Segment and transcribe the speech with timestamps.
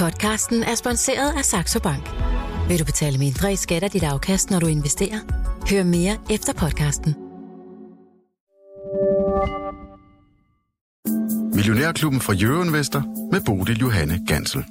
[0.00, 2.10] Podcasten er sponsoreret af Saxo Bank.
[2.68, 5.18] Vil du betale mindre i skat af dit afkast, når du investerer?
[5.70, 7.14] Hør mere efter podcasten.
[11.54, 14.64] Millionærklubben fra Euroinvestor med Bodil Johanne Gansel.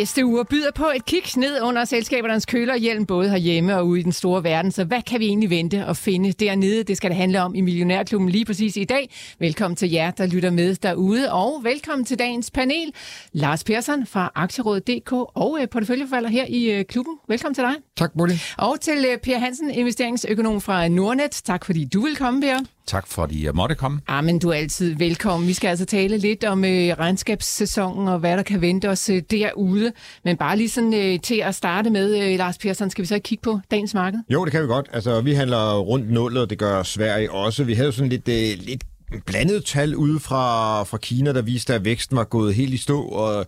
[0.00, 4.02] Næste uger byder på et kig ned under selskabernes kølerhjelm, både herhjemme og ude i
[4.02, 4.72] den store verden.
[4.72, 6.82] Så hvad kan vi egentlig vente og finde dernede?
[6.82, 9.10] Det skal det handle om i Millionærklubben lige præcis i dag.
[9.38, 12.92] Velkommen til jer, der lytter med derude, og velkommen til dagens panel.
[13.32, 17.14] Lars Persson fra Aktierådet.dk og øh, porteføljeforvalter her i øh, klubben.
[17.28, 17.74] Velkommen til dig.
[17.96, 18.40] Tak, Bodil.
[18.58, 21.30] Og til øh, Per Hansen, investeringsøkonom fra Nordnet.
[21.30, 22.58] Tak fordi du vil komme, Per.
[22.90, 24.00] Tak fordi jeg måtte komme.
[24.08, 25.48] Ah, men du er altid velkommen.
[25.48, 29.22] Vi skal altså tale lidt om øh, regnskabssæsonen og hvad der kan vente os øh,
[29.30, 29.92] derude.
[30.24, 33.14] Men bare lige sådan øh, til at starte med, øh, Lars Persson, skal vi så
[33.14, 34.18] ikke kigge på dagens marked?
[34.28, 34.88] Jo, det kan vi godt.
[34.92, 37.64] Altså, vi handler rundt nullet, og det gør Sverige også.
[37.64, 38.84] Vi havde jo sådan lidt, øh, lidt
[39.26, 43.02] blandet tal ude fra, fra Kina, der viste, at væksten var gået helt i stå,
[43.02, 43.46] og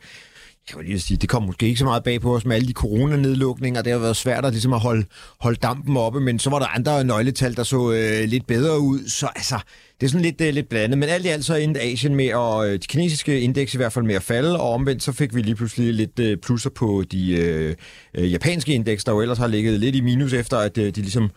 [0.71, 2.69] jeg vil lige sige, det kom måske ikke så meget bag på os med alle
[2.69, 3.83] de coronanedlukninger.
[3.83, 5.05] Det har været svært at, ligesom at holde,
[5.41, 9.09] holde dampen oppe, men så var der andre nøgletal, der så øh, lidt bedre ud.
[9.09, 9.59] Så altså,
[10.01, 10.99] det er sådan lidt, øh, lidt blandet.
[10.99, 13.93] Men alt i alt så endte Asien med, og øh, de kinesiske indeks i hvert
[13.93, 17.05] fald med at falde, og omvendt så fik vi lige pludselig lidt øh, plusser på
[17.13, 17.75] de øh,
[18.15, 21.01] øh, japanske indeks, der jo ellers har ligget lidt i minus efter, at øh, de
[21.01, 21.31] ligesom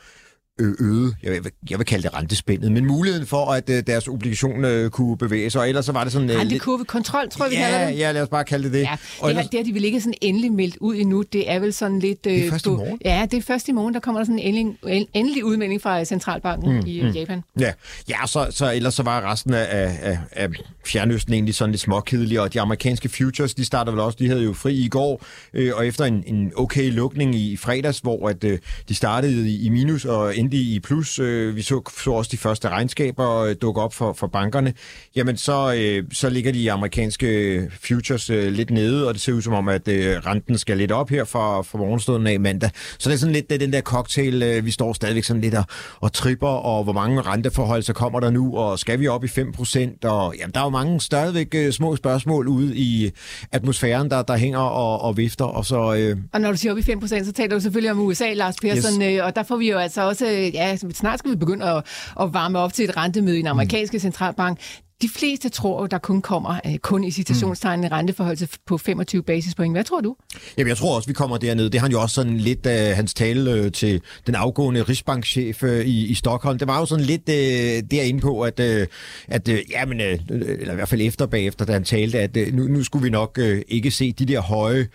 [0.60, 4.66] øget, jeg vil, jeg vil kalde det rentespændet, men muligheden for, at uh, deres obligation
[4.66, 6.30] uh, kunne bevæge sig, og ellers så var det sådan...
[6.30, 7.98] Uh, Rentekurvekontrol, tror jeg, vi ja, kalder det.
[7.98, 8.80] Ja, lad os bare kalde det det.
[8.80, 9.48] Ja, det, og ellers...
[9.48, 11.24] det har de vel ikke sådan endelig meldt ud endnu.
[11.34, 12.26] Det er vel sådan lidt...
[12.26, 13.00] Uh, det er først i morgen?
[13.06, 16.06] Ja, det er først i morgen, der kommer der sådan en endelig, endelig udmelding fra
[16.06, 17.10] Centralbanken mm, i mm.
[17.10, 17.44] Japan.
[17.60, 17.72] Ja,
[18.10, 19.68] ja så, så ellers så var resten af,
[20.02, 20.50] af, af
[20.86, 24.44] Fjernøsten egentlig sådan lidt småkedelig, og de amerikanske futures, de starter vel også, de havde
[24.44, 28.44] jo fri i går, øh, og efter en, en okay lukning i fredags, hvor at,
[28.44, 28.60] øh,
[28.90, 32.38] de startede i, i minus og endte i plus, øh, vi så, så også de
[32.38, 34.74] første regnskaber øh, dukke op for, for bankerne,
[35.16, 39.54] jamen så, øh, så ligger de amerikanske futures lidt nede, og det ser ud som
[39.54, 42.70] om, at renten skal lidt op her fra, fra morgenstunden af mandag.
[43.00, 45.66] Så det er sådan lidt det, den der cocktail, vi står stadigvæk sådan lidt og,
[46.00, 49.28] og tripper, og hvor mange renteforhold så kommer der nu, og skal vi op i
[49.28, 53.12] 5%, og jamen, der er jo mange stadigvæk små spørgsmål ude i
[53.52, 55.46] atmosfæren, der, der hænger og, og vifter.
[55.46, 56.18] Og, så, øh...
[56.34, 59.02] og når du siger op i 5%, så taler du selvfølgelig om USA, Lars Persson,
[59.02, 59.22] yes.
[59.22, 61.86] og der får vi jo altså også, ja, snart skal vi begynde at,
[62.22, 64.02] at varme op til et rentemøde i den amerikanske mm.
[64.02, 64.60] centralbank.
[65.02, 69.74] De fleste tror, der kun kommer øh, kun i citationstegn en renteforhold på 25 basispoint.
[69.74, 70.16] Hvad tror du?
[70.58, 71.70] Jamen, jeg tror også, vi kommer derned.
[71.70, 74.84] Det har han jo også sådan lidt af uh, hans tale uh, til den afgående
[74.84, 76.60] Rigsbankchef uh, i, i Stockholm.
[76.60, 78.88] Det var jo sådan lidt uh, derinde på, at, uh,
[79.28, 82.54] at uh, jamen, uh, eller i hvert fald efter bagefter, da han talte, at uh,
[82.54, 84.88] nu, nu skulle vi nok uh, ikke se de der høje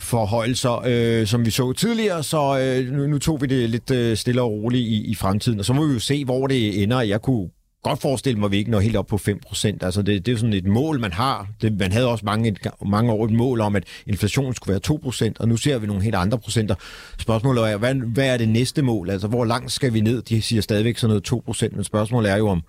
[0.00, 4.16] forhøjelser, øh, som vi så tidligere, så øh, nu, nu tog vi det lidt øh,
[4.16, 7.00] stille og roligt i, i fremtiden, og så må vi jo se, hvor det ender.
[7.00, 7.48] Jeg kunne
[7.82, 9.66] godt forestille mig, at vi ikke når helt op på 5%.
[9.80, 11.48] Altså det, det er jo sådan et mål, man har.
[11.62, 12.56] Det, man havde også mange,
[12.86, 14.98] mange år et mål om, at inflationen skulle være
[15.28, 16.74] 2%, og nu ser vi nogle helt andre procenter.
[17.18, 19.10] Spørgsmålet er, hvad, hvad er det næste mål?
[19.10, 20.22] Altså hvor langt skal vi ned?
[20.22, 22.62] De siger stadigvæk sådan noget 2%, men spørgsmålet er jo om,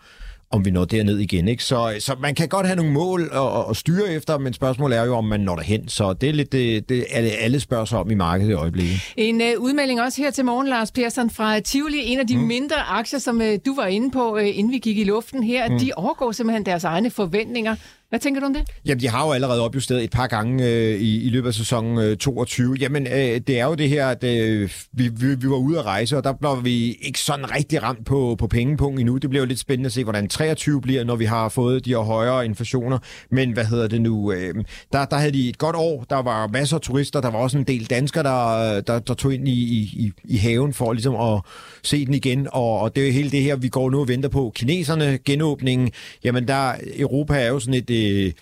[0.51, 1.47] om vi når derned igen.
[1.47, 1.63] Ikke?
[1.63, 5.05] Så, så man kan godt have nogle mål at, at styre efter, men spørgsmålet er
[5.05, 5.87] jo, om man når derhen.
[5.87, 8.53] Så det er lidt det, det er det, alle spørger sig om i markedet i
[8.53, 9.13] øjeblikket.
[9.17, 12.05] En uh, udmelding også her til morgen, Lars Persson, fra Tivoli.
[12.05, 12.43] En af de mm.
[12.43, 15.69] mindre aktier, som uh, du var inde på, uh, inden vi gik i luften her,
[15.69, 15.79] mm.
[15.79, 17.75] de overgår simpelthen deres egne forventninger.
[18.09, 18.63] Hvad tænker du om det?
[18.85, 21.97] Jamen, de har jo allerede opjusteret et par gange øh, i, i løbet af sæson
[21.97, 22.75] øh, 22.
[22.79, 25.85] Jamen, øh, det er jo det her, at øh, vi, vi, vi var ude at
[25.85, 29.17] rejse, og der blev vi ikke sådan rigtig ramt på, på pengepunkt endnu.
[29.17, 31.89] Det bliver jo lidt spændende at se, hvordan 23 bliver, når vi har fået de
[31.89, 32.99] her højere inflationer.
[33.31, 34.31] Men hvad hedder det nu?
[34.31, 34.55] Øh,
[34.93, 36.05] der, der havde de et godt år.
[36.09, 37.21] Der var masser af turister.
[37.21, 40.73] Der var også en del danskere, der, der, der tog ind i, i, i haven
[40.73, 41.41] for ligesom at
[41.83, 42.47] se den igen.
[42.51, 44.51] Og, og det er jo hele det her, vi går nu og venter på.
[44.55, 45.91] Kineserne, genåbningen.
[46.23, 48.33] Jamen, der, Europa er jo sådan et øh,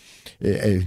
[0.42, 0.86] øh,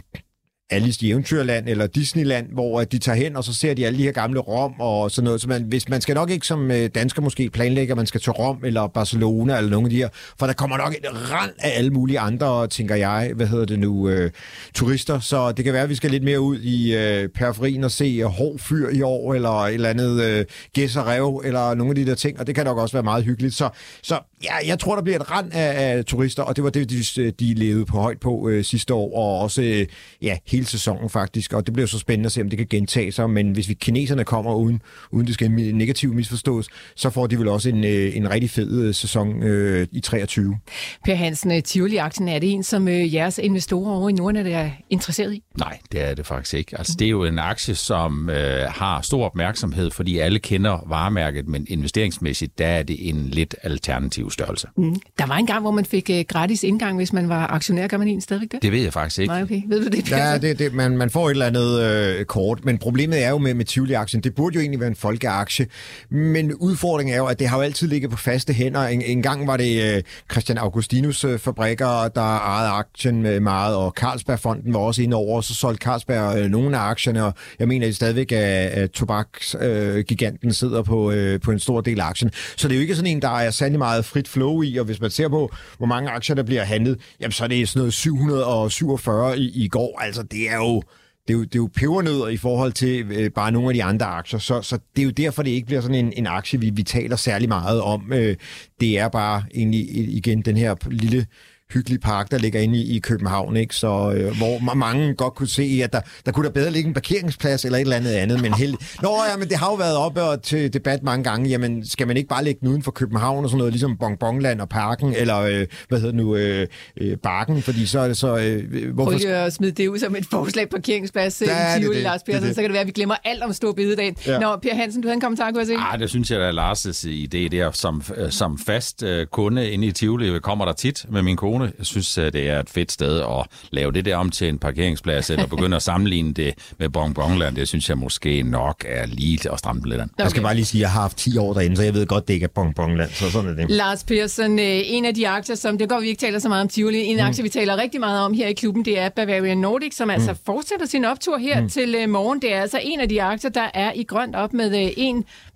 [0.70, 4.02] Alice i Eventyrland eller Disneyland, hvor de tager hen, og så ser de alle de
[4.02, 5.40] her gamle Rom og sådan noget.
[5.40, 8.20] Så man, hvis, man skal nok ikke som øh, dansker måske planlægge, at man skal
[8.20, 10.08] til Rom eller Barcelona eller nogle af de her,
[10.38, 13.78] for der kommer nok et rand af alle mulige andre, tænker jeg, hvad hedder det
[13.78, 14.30] nu, øh,
[14.74, 15.20] turister.
[15.20, 18.04] Så det kan være, at vi skal lidt mere ud i øh, periferien og se
[18.04, 21.90] øh, hård fyr i år, eller et eller andet øh, gæs og rev, eller nogle
[21.90, 23.54] af de der ting, og det kan nok også være meget hyggeligt.
[23.54, 23.68] Så,
[24.02, 26.90] så ja, jeg tror, der bliver et rand af, af turister, og det var det,
[26.90, 29.86] de, de levede på højt på øh, sidste år, og også øh,
[30.22, 32.66] ja, hele hele sæsonen faktisk, og det bliver så spændende at se, om det kan
[32.70, 37.26] gentage sig, men hvis vi kineserne kommer uden, uden det skal negativt misforstås, så får
[37.26, 40.58] de vel også en, øh, en rigtig fed øh, sæson øh, i 23.
[41.04, 45.34] Per Hansen, Tivoli-aktien, er det en, som øh, jeres investorer over i Norden er interesseret
[45.34, 45.42] i?
[45.58, 46.78] Nej, det er det faktisk ikke.
[46.78, 51.48] Altså, det er jo en aktie, som øh, har stor opmærksomhed, fordi alle kender varemærket,
[51.48, 54.66] men investeringsmæssigt, der er det en lidt alternativ størrelse.
[54.76, 54.94] Mm.
[55.18, 57.86] Der var en gang, hvor man fik øh, gratis indgang, hvis man var aktionær.
[57.86, 58.62] Gør man en stadigvæk det?
[58.62, 59.32] Det ved jeg faktisk ikke.
[59.32, 59.62] Nej, okay.
[59.66, 62.78] Ved du det, Ja, det, det, man, man får et eller andet øh, kort, men
[62.78, 65.66] problemet er jo med, med Tivoli-aktien, det burde jo egentlig være en folkeaktie,
[66.10, 68.86] men udfordringen er jo, at det har jo altid ligget på faste hænder.
[68.86, 70.02] En, en gang var det øh,
[70.32, 75.36] Christian Augustinus øh, fabrikker, der ejede aktien med meget, og Carlsbergfonden var også inde over,
[75.36, 78.90] og så solgte Carlsberg øh, nogle af aktierne, og jeg mener at stadigvæk, at, at
[78.90, 82.30] tobaksgiganten øh, sidder på, øh, på en stor del af aktien.
[82.56, 84.84] Så det er jo ikke sådan en, der er særlig meget frit flow i, og
[84.84, 87.80] hvis man ser på, hvor mange aktier, der bliver handlet, jamen så er det sådan
[87.80, 90.00] noget 747 i, i går.
[90.00, 90.82] Altså, det er jo
[91.28, 93.84] det er jo, det er jo pebernødder i forhold til øh, bare nogle af de
[93.84, 96.60] andre aktier, så, så det er jo derfor, det ikke bliver sådan en, en aktie,
[96.60, 98.12] vi, vi taler særlig meget om.
[98.12, 98.36] Øh,
[98.80, 99.80] det er bare egentlig
[100.16, 101.26] igen den her lille
[101.72, 103.74] hyggelig park, der ligger inde i, i København, ikke?
[103.74, 106.94] Så, øh, hvor mange godt kunne se, at der, der kunne der bedre ligge en
[106.94, 108.42] parkeringsplads eller et eller andet andet.
[108.42, 108.74] Men held...
[109.02, 111.48] Nå ja, men det har jo været op og til debat mange gange.
[111.48, 114.60] Jamen, skal man ikke bare lægge den uden for København og sådan noget, ligesom Bonbonland
[114.60, 118.36] og Parken, eller øh, hvad hedder nu, øh, øh, Barken, fordi så er det så...
[118.36, 119.10] Øh, hvorfor...
[119.10, 122.48] Prøv at smide det ud som et forslag parkeringsplads, ja, øh, det, det, Lars Persson,
[122.48, 124.16] så kan det være, at vi glemmer alt om Stor Bededagen.
[124.26, 124.38] Ja.
[124.38, 125.74] Nå, Per Hansen, du havde en kommentar, kunne jeg se?
[125.78, 129.86] Ah, det synes jeg, at Lars' idé der, som, øh, som fast øh, kunde inde
[129.86, 131.59] i Tivoli, kommer der tit med min kone.
[131.62, 134.58] Jeg synes, at det er et fedt sted at lave det der om til en
[134.58, 139.52] parkeringsplads, eller begynde at sammenligne det med Bonbonland, det synes jeg måske nok er lige
[139.52, 140.24] at stramme lidt Okay.
[140.24, 142.06] Jeg skal bare lige sige, at jeg har haft 10 år derinde, så jeg ved
[142.06, 143.70] godt, det ikke er Bonbonland, så sådan er det.
[143.70, 146.62] Lars Persson, øh, en af de aktier, som det går, vi ikke taler så meget
[146.62, 147.22] om Tivoli, en mm.
[147.22, 150.32] aktie, vi taler rigtig meget om her i klubben, det er Bavarian Nordic, som altså
[150.32, 150.38] mm.
[150.46, 151.68] fortsætter sin optur her mm.
[151.68, 152.42] til uh, morgen.
[152.42, 155.02] Det er altså en af de aktier, der er i grønt op med uh,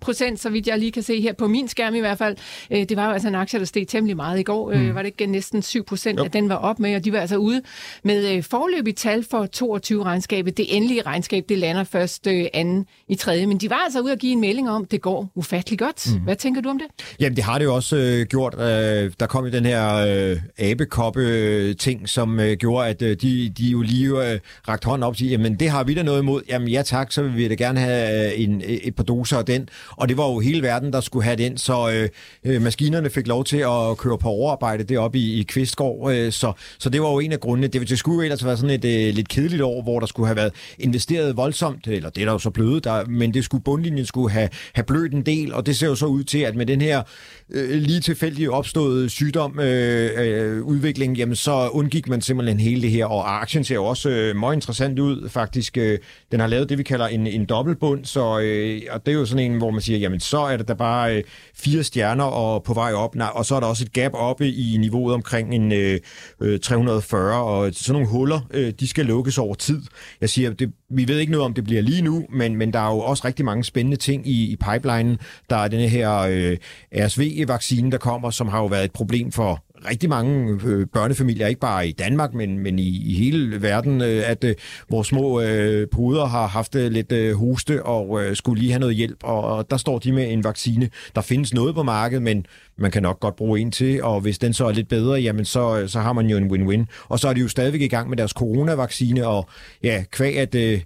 [0.09, 2.35] øh, 1%, så vidt jeg lige kan se her på min skærm i hvert fald.
[2.71, 4.73] Uh, det var jo altså en aktie, der steg temmelig meget i går.
[4.73, 4.89] Mm.
[4.89, 7.37] Uh, var det ikke næsten 7%, at den var op med, og de var altså
[7.37, 7.61] ude
[8.03, 10.57] med øh, forløbig tal for 22-regnskabet.
[10.57, 14.11] Det endelige regnskab, det lander først øh, anden i tredje, men de var altså ude
[14.11, 16.13] at give en melding om, det går ufattelig godt.
[16.13, 16.19] Mm.
[16.19, 16.87] Hvad tænker du om det?
[17.19, 18.53] Jamen, det har det jo også øh, gjort.
[18.53, 23.65] Øh, der kom jo den her øh, abekoppe-ting, som øh, gjorde, at øh, de, de
[23.65, 26.41] jo lige øh, rakt hånden op og sige, jamen det har vi da noget imod.
[26.49, 29.45] Jamen ja tak, så vil vi da gerne have øh, en, et par doser af
[29.45, 29.69] den.
[29.97, 32.09] Og det var jo hele verden, der skulle have den, så øh,
[32.43, 36.13] øh, maskinerne fik lov til at køre på overarbejde deroppe i, i Kvistgård.
[36.13, 37.67] Øh, så, så det var jo en af grundene.
[37.67, 40.27] Det, det skulle jo ellers være sådan et øh, lidt kedeligt år, hvor der skulle
[40.27, 43.63] have været investeret voldsomt, eller det er der jo så blevet, der, men det skulle
[43.63, 46.55] bundlinjen skulle have, have blødt en del, og det ser jo så ud til, at
[46.55, 47.03] med den her
[47.49, 52.91] øh, lige tilfældigt opstået sygdom øh, øh, udvikling, jamen så undgik man simpelthen hele det
[52.91, 55.77] her, og aktien ser jo også øh, meget interessant ud, faktisk.
[55.77, 55.99] Øh,
[56.31, 59.25] den har lavet det, vi kalder en, en dobbeltbund, så, øh, og det er jo
[59.25, 61.23] sådan en, hvor man siger, jamen så er det der bare øh,
[61.55, 64.51] fire stjerner og på vej op, nej, og så er der også et gap oppe
[64.51, 65.99] i niveauet omkring en øh,
[66.41, 69.81] øh 340, og sådan nogle huller, øh, de skal lukkes over tid.
[70.21, 72.79] Jeg siger, det, vi ved ikke noget om det bliver lige nu, men, men der
[72.79, 75.17] er jo også rigtig mange spændende ting i, i pipelinen.
[75.49, 76.57] Der er den her øh,
[76.95, 81.59] RSV-vaccine, der kommer, som har jo været et problem for rigtig mange øh, børnefamilier, ikke
[81.59, 84.55] bare i Danmark, men, men i, i hele verden, øh, at øh,
[84.89, 88.79] vores små øh, puder har haft øh, lidt øh, hoste og øh, skulle lige have
[88.79, 90.89] noget hjælp, og, og der står de med en vaccine.
[91.15, 92.45] Der findes noget på markedet, men
[92.77, 95.45] man kan nok godt bruge en til, og hvis den så er lidt bedre, jamen
[95.45, 97.05] så, så har man jo en win-win.
[97.07, 99.49] Og så er de jo stadigvæk i gang med deres coronavaccine, og
[99.83, 100.55] ja, kvæg at...
[100.55, 100.81] Øh,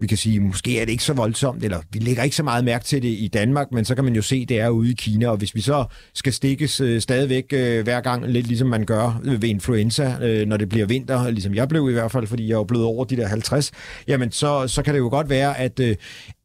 [0.00, 2.64] vi kan sige, måske er det ikke så voldsomt, eller vi lægger ikke så meget
[2.64, 4.94] mærke til det i Danmark, men så kan man jo se, det er ude i
[4.94, 8.84] Kina, og hvis vi så skal stikkes øh, stadigvæk øh, hver gang, lidt ligesom man
[8.84, 12.26] gør øh, ved influenza, øh, når det bliver vinter, ligesom jeg blev i hvert fald,
[12.26, 13.70] fordi jeg er blevet over de der 50,
[14.08, 15.96] jamen så, så kan det jo godt være, at, øh,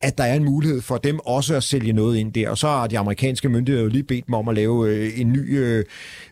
[0.01, 2.67] at der er en mulighed for dem også at sælge noget ind der, og så
[2.67, 5.85] har de amerikanske myndigheder jo lige bedt dem om at lave øh, en ny øh,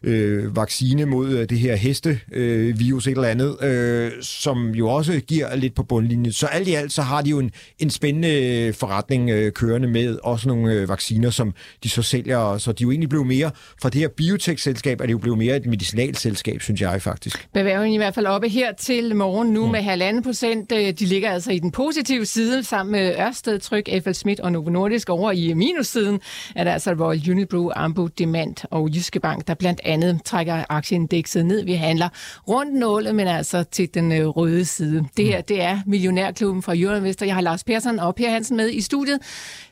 [0.03, 5.19] øh, vaccine mod øh, det her hestevirus øh, et eller andet, øh, som jo også
[5.19, 6.33] giver lidt på bundlinjen.
[6.33, 10.17] Så alt i alt, så har de jo en, en spændende forretning øh, kørende med
[10.23, 13.89] også nogle øh, vacciner, som de så sælger, så de jo egentlig blev mere, fra
[13.89, 17.47] det her biotech-selskab er det jo blevet mere et medicinalselskab, synes jeg faktisk.
[17.53, 19.71] Bavarian i hvert fald oppe her til morgen nu mm.
[19.71, 20.71] med halvanden procent.
[20.71, 24.51] Øh, de ligger altså i den positive side sammen med Ørsted, Tryk, FL Schmidt og
[24.51, 25.09] Novo Nordisk.
[25.09, 26.21] Over i minussiden
[26.55, 31.45] er der altså Royal Unibrew, Ambu, Demand og Jyske Bank, der blandt andet trækker aktieindekset
[31.45, 31.63] ned.
[31.63, 32.09] Vi handler
[32.47, 35.05] rundt nålet, men altså til den øh, røde side.
[35.17, 37.25] Det her, det er Millionærklubben fra Euroinvestor.
[37.25, 39.19] Jeg har Lars Persson og Per Hansen med i studiet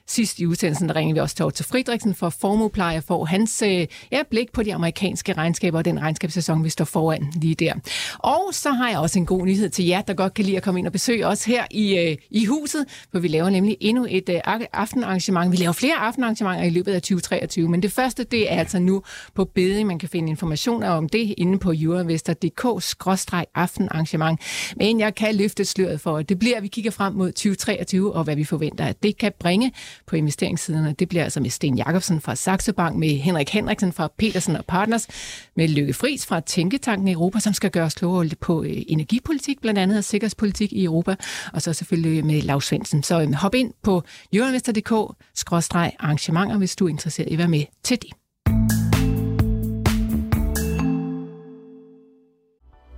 [0.07, 4.24] sidst i udsendelsen, der vi også til Otto Fridriksen for formuepleje for hans øh, ja,
[4.29, 7.74] blik på de amerikanske regnskaber og den regnskabssæson, vi står foran lige der.
[8.19, 10.63] Og så har jeg også en god nyhed til jer, der godt kan lide at
[10.63, 14.05] komme ind og besøge os her i, øh, i huset, for vi laver nemlig endnu
[14.09, 14.41] et øh,
[14.74, 15.51] aftenarrangement.
[15.51, 19.01] Vi laver flere aftenarrangementer i løbet af 2023, men det første, det er altså nu
[19.33, 19.88] på beding.
[19.88, 24.39] Man kan finde informationer om det inde på jurevester.dk-aftenarrangement.
[24.77, 28.13] Men jeg kan løfte sløret for, at det bliver, at vi kigger frem mod 2023,
[28.13, 29.71] og hvad vi forventer, at det kan bringe
[30.08, 30.96] på investeringssiderne.
[31.00, 34.66] Det bliver altså med Sten Jakobsen fra Saxo Bank, med Henrik Henriksen fra Petersen og
[34.66, 35.08] Partners,
[35.56, 39.80] med Lykke Friis fra Tænketanken Europa, som skal gøre os klogere på øh, energipolitik, blandt
[39.80, 41.16] andet og sikkerhedspolitik i Europa,
[41.54, 43.04] og så selvfølgelig med Lars Svendsen.
[43.04, 47.98] Så øh, hop ind på jørgenvester.dk-arrangementer, hvis du er interesseret i at være med til
[48.02, 48.10] det.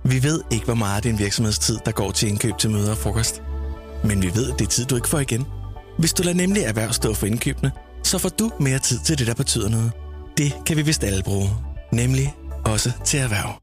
[0.04, 2.98] Vi ved ikke, hvor meget af din virksomhedstid, der går til indkøb til møder og
[2.98, 3.42] frokost.
[4.04, 5.46] Men vi ved, at det er tid, du ikke får igen.
[5.98, 9.26] Hvis du lader nemlig erhverv stå for indkøbene, så får du mere tid til det,
[9.26, 9.92] der betyder noget.
[10.38, 11.48] Det kan vi vist alle bruge.
[11.92, 13.62] Nemlig også til erhverv.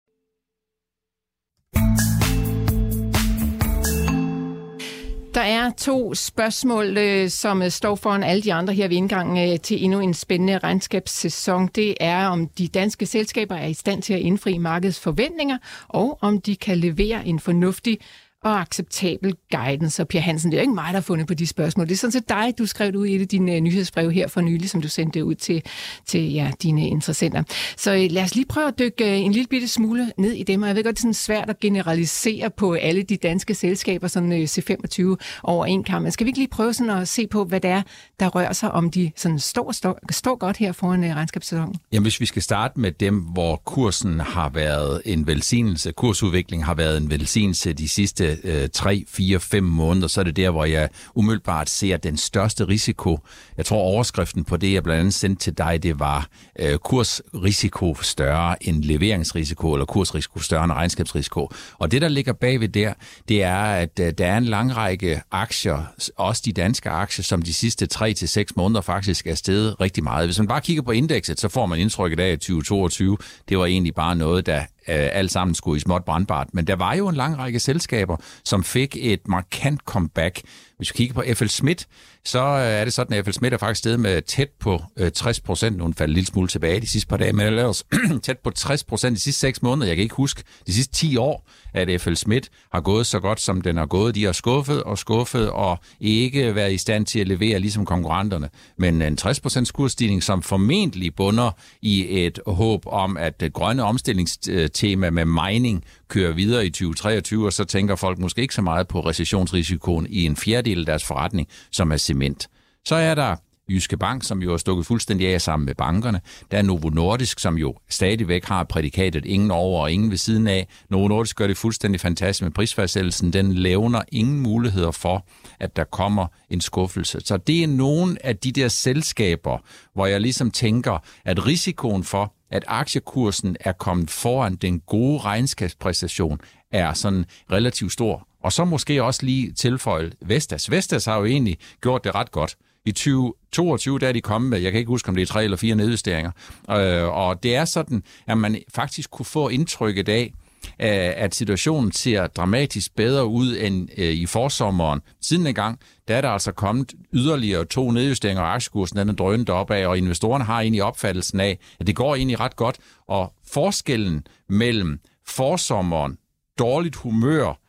[5.36, 9.52] Der er to spørgsmål, øh, som øh, står foran alle de andre her ved indgangen
[9.52, 11.70] øh, til endnu en spændende regnskabssæson.
[11.76, 16.18] Det er, om de danske selskaber er i stand til at indfri markedets forventninger, og
[16.22, 18.00] om de kan levere en fornuftig
[18.46, 20.04] og acceptabel guidance.
[20.04, 21.88] Og Pia Hansen, det er jo ikke mig, der har fundet på de spørgsmål.
[21.88, 24.28] Det er sådan set dig, du skrev ud i et af dine øh, nyhedsbrev her
[24.28, 25.64] for nylig, som du sendte ud til,
[26.06, 27.44] til ja, dine interessenter.
[27.78, 30.44] Så øh, lad os lige prøve at dykke øh, en lille bitte smule ned i
[30.44, 30.62] dem.
[30.62, 34.08] Og jeg ved godt, det er sådan svært at generalisere på alle de danske selskaber,
[34.08, 36.04] sådan C25 over en kamp.
[36.04, 37.82] Men skal vi ikke lige prøve sådan at se på, hvad det er,
[38.20, 41.76] der rører sig, om de sådan står, står, står godt her foran regnskabssæsonen?
[41.92, 46.74] Jamen, hvis vi skal starte med dem, hvor kursen har været en velsignelse, kursudvikling har
[46.74, 50.66] været en velsignelse de sidste øh, 3, 4, 5 måneder, så er det der, hvor
[50.66, 53.20] jeg umiddelbart ser den største risiko.
[53.58, 56.28] Jeg tror, overskriften på det, jeg blandt andet sendte til dig, det var
[56.60, 61.50] øh, kursrisiko større end leveringsrisiko, eller kursrisiko større end regnskabsrisiko.
[61.78, 62.94] Og det, der ligger bagved der,
[63.30, 67.42] det er, at øh, der er en lang række aktier, også de danske aktier, som
[67.42, 70.28] de sidste 3 til seks måneder faktisk er steget rigtig meget.
[70.28, 73.18] Hvis man bare kigger på indekset, så får man indtrykket af, at 2022,
[73.50, 76.48] det var egentlig bare noget, der Øh, alt sammen skulle i småt brandbart.
[76.54, 80.42] Men der var jo en lang række selskaber, som fik et markant comeback.
[80.78, 81.88] Hvis vi kigger på FL Schmidt,
[82.26, 85.12] så øh, er det sådan, at FL Schmidt er faktisk stedet med tæt på øh,
[85.12, 85.78] 60 procent.
[85.78, 87.84] Nu faldt en lille smule tilbage de sidste par dage, men ellers
[88.24, 89.88] tæt på 60 procent de sidste 6 måneder.
[89.88, 93.42] Jeg kan ikke huske de sidste 10 år, at FL Schmidt har gået så godt,
[93.42, 94.16] som den har gået.
[94.16, 98.50] De har skuffet og skuffet og ikke været i stand til at levere ligesom konkurrenterne.
[98.78, 101.52] Men en 60 procents kursstigning, som formentlig bunder
[101.82, 107.54] i et håb om, at det grønne omstillingstema med mining kører videre i 2023, og
[107.54, 111.48] så tænker folk måske ikke så meget på recessionsrisikoen i en fjerdedel af deres forretning,
[111.72, 112.48] som er cement.
[112.86, 113.36] Så er der
[113.70, 116.22] Jyske Bank, som jo er stukket fuldstændig af sammen med bankerne.
[116.52, 120.48] Der er Novo Nordisk, som jo stadigvæk har prædikatet ingen over og ingen ved siden
[120.48, 120.68] af.
[120.90, 123.34] Novo Nordisk gør det fuldstændig fantastisk med prisfærdsættelsen.
[123.34, 125.26] Den levner ingen muligheder for,
[125.60, 127.20] at der kommer en skuffelse.
[127.24, 129.58] Så det er nogle af de der selskaber,
[129.94, 136.42] hvor jeg ligesom tænker, at risikoen for, at aktiekursen er kommet foran den gode regnskabspræstation,
[136.72, 138.28] er sådan relativt stor.
[138.44, 140.72] Og så måske også lige tilføje Vestas.
[140.72, 142.56] Vestas har jo egentlig gjort det ret godt.
[142.86, 145.44] I 2022 der er de kommet med, jeg kan ikke huske, om det er tre
[145.44, 146.32] eller fire nedjusteringer.
[146.70, 150.34] Øh, og det er sådan, at man faktisk kunne få indtrykket af,
[150.66, 155.02] øh, at situationen ser dramatisk bedre ud end øh, i forsommeren.
[155.22, 159.14] Siden en gang, der er der altså kommet yderligere to nedjusteringer, og aktiekursen den er
[159.14, 162.78] drønet opad, og investorerne har egentlig opfattelsen af, at det går egentlig ret godt,
[163.08, 166.18] og forskellen mellem forsommeren,
[166.60, 167.60] dårligt humør,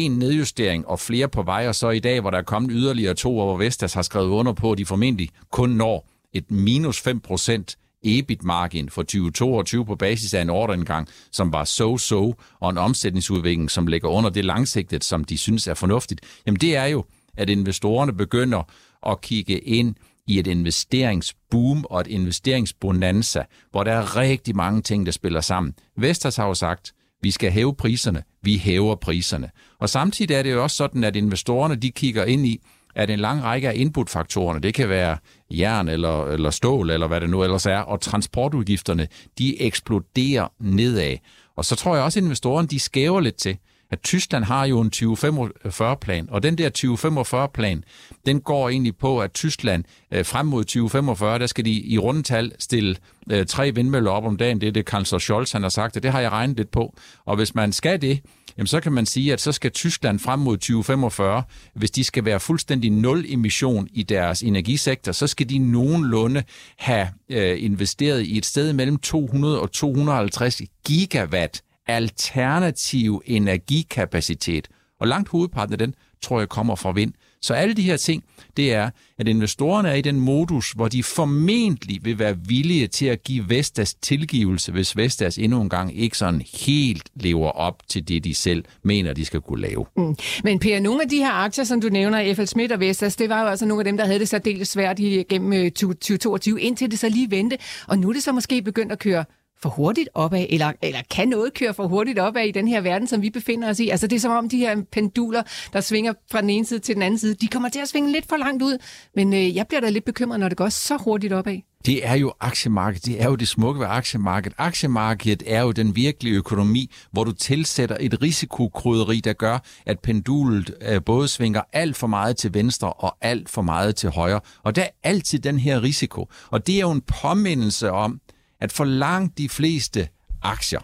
[0.00, 3.14] en nedjustering og flere på vej, og så i dag, hvor der er kommet yderligere
[3.14, 7.00] to, og hvor Vestas har skrevet under på, at de formentlig kun når et minus
[7.00, 12.78] 5 procent EBIT-margin for 2022 på basis af en ordreindgang, som var so-so, og en
[12.78, 17.04] omsætningsudvikling, som ligger under det langsigtet, som de synes er fornuftigt, jamen det er jo,
[17.36, 18.62] at investorerne begynder
[19.06, 19.94] at kigge ind
[20.26, 25.74] i et investeringsboom og et investeringsbonanza, hvor der er rigtig mange ting, der spiller sammen.
[25.96, 29.50] Vestas har jo sagt, vi skal hæve priserne, vi hæver priserne.
[29.78, 32.60] Og samtidig er det jo også sådan, at investorerne de kigger ind i,
[32.94, 35.16] at en lang række af inputfaktorerne, det kan være
[35.50, 41.16] jern eller, eller stål eller hvad det nu ellers er, og transportudgifterne, de eksploderer nedad.
[41.56, 43.58] Og så tror jeg også, at investorerne de skæver lidt til,
[43.92, 47.84] at Tyskland har jo en 2045-plan, og den der 2045-plan,
[48.26, 52.52] den går egentlig på, at Tyskland øh, frem mod 2045, der skal de i rundetal
[52.58, 52.96] stille
[53.30, 54.60] øh, tre vindmøller op om dagen.
[54.60, 56.94] Det er det, kansler Scholz han har sagt, og det har jeg regnet lidt på.
[57.24, 58.20] Og hvis man skal det,
[58.58, 61.42] jamen så kan man sige, at så skal Tyskland frem mod 2045,
[61.74, 66.42] hvis de skal være fuldstændig nul emission i deres energisektor, så skal de nogenlunde
[66.76, 71.62] have øh, investeret i et sted mellem 200 og 250 gigawatt
[71.96, 74.68] alternativ energikapacitet.
[75.00, 77.12] Og langt hovedparten af den, tror jeg, kommer fra vind.
[77.42, 78.24] Så alle de her ting,
[78.56, 83.06] det er, at investorerne er i den modus, hvor de formentlig vil være villige til
[83.06, 88.08] at give Vestas tilgivelse, hvis Vestas endnu en gang ikke sådan helt lever op til
[88.08, 89.86] det, de selv mener, de skal kunne lave.
[89.96, 90.16] Mm.
[90.44, 93.28] Men Per, nogle af de her aktier, som du nævner, FL Schmidt og Vestas, det
[93.28, 94.96] var jo altså nogle af dem, der havde det særdeles svært
[95.28, 97.58] gennem øh, 2022, indtil det så lige vendte.
[97.88, 99.24] Og nu er det så måske begyndt at køre
[99.62, 103.08] for hurtigt opad, eller, eller kan noget køre for hurtigt opad i den her verden,
[103.08, 103.88] som vi befinder os i?
[103.88, 105.42] Altså det er som om de her penduler,
[105.72, 108.12] der svinger fra den ene side til den anden side, de kommer til at svinge
[108.12, 108.78] lidt for langt ud,
[109.16, 111.58] men øh, jeg bliver da lidt bekymret, når det går så hurtigt opad.
[111.86, 114.56] Det er jo aktiemarkedet, det er jo det smukke ved aktiemarkedet.
[114.58, 120.74] Aktiemarkedet er jo den virkelige økonomi, hvor du tilsætter et risikokrydderi, der gør, at pendulet
[120.82, 124.40] øh, både svinger alt for meget til venstre og alt for meget til højre.
[124.62, 126.28] Og der er altid den her risiko.
[126.50, 128.20] Og det er jo en påmindelse om,
[128.62, 130.08] at for langt de fleste
[130.42, 130.80] aktier,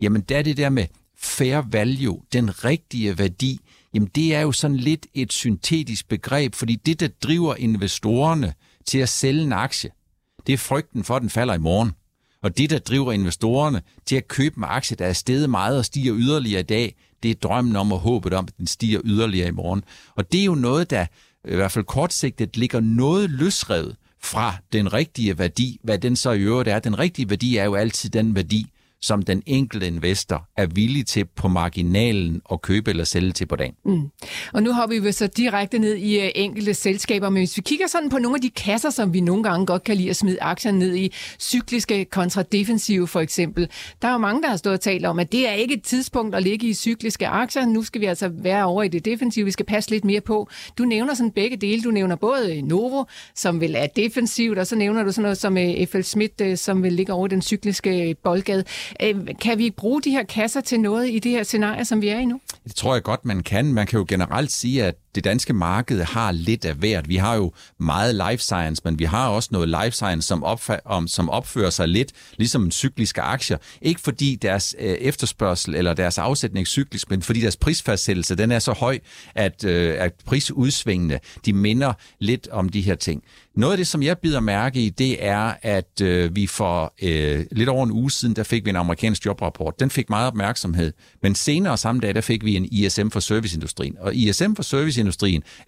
[0.00, 0.86] jamen der er det der med
[1.18, 3.60] fair value, den rigtige værdi,
[3.94, 8.54] jamen det er jo sådan lidt et syntetisk begreb, fordi det, der driver investorerne
[8.86, 9.90] til at sælge en aktie,
[10.46, 11.92] det er frygten for, at den falder i morgen.
[12.42, 15.84] Og det, der driver investorerne til at købe en aktie, der er steget meget og
[15.84, 19.48] stiger yderligere i dag, det er drømmen om og håbet om, at den stiger yderligere
[19.48, 19.84] i morgen.
[20.16, 21.06] Og det er jo noget, der
[21.44, 26.40] i hvert fald kortsigtet ligger noget løsrevet fra den rigtige værdi, hvad den så i
[26.40, 26.78] øvrigt er.
[26.78, 28.66] Den rigtige værdi er jo altid den værdi,
[29.04, 33.56] som den enkelte investor er villig til på marginalen at købe eller sælge til på
[33.56, 33.74] dagen.
[33.84, 34.10] Mm.
[34.52, 37.86] Og nu hopper vi så direkte ned i øh, enkelte selskaber, men hvis vi kigger
[37.86, 40.42] sådan på nogle af de kasser, som vi nogle gange godt kan lide at smide
[40.42, 43.68] aktierne ned i, cykliske kontra defensive for eksempel,
[44.02, 45.82] der er jo mange, der har stået og talt om, at det er ikke et
[45.82, 47.66] tidspunkt at ligge i cykliske aktier.
[47.66, 50.48] Nu skal vi altså være over i det defensive, vi skal passe lidt mere på.
[50.78, 51.82] Du nævner sådan begge dele.
[51.82, 55.38] Du nævner både øh, Novo, som vil er defensivt, og så nævner du sådan noget
[55.38, 58.64] som øh, FL Schmidt, som vil ligge over den cykliske boldgade.
[59.02, 62.08] Øh, kan vi bruge de her kasser til noget i det her scenarie, som vi
[62.08, 62.40] er i nu?
[62.64, 63.72] Det tror jeg godt, man kan.
[63.72, 67.08] Man kan jo generelt sige, at det danske marked har lidt af hvert.
[67.08, 70.80] Vi har jo meget life science, men vi har også noget life science, som, opf-
[70.84, 73.56] om, som opfører sig lidt ligesom cykliske aktier.
[73.82, 78.52] Ikke fordi deres øh, efterspørgsel eller deres afsætning er cyklisk, men fordi deres prisfastsættelse den
[78.52, 78.98] er så høj,
[79.34, 83.22] at, øh, at prisudsvingene de minder lidt om de her ting.
[83.56, 87.44] Noget af det, som jeg bider mærke i, det er, at øh, vi for øh,
[87.52, 89.80] lidt over en uge siden, der fik vi en amerikansk jobrapport.
[89.80, 90.92] Den fik meget opmærksomhed.
[91.22, 93.96] Men senere samme dag, der fik vi en ISM for serviceindustrien.
[94.00, 95.03] Og ISM for serviceindustrien,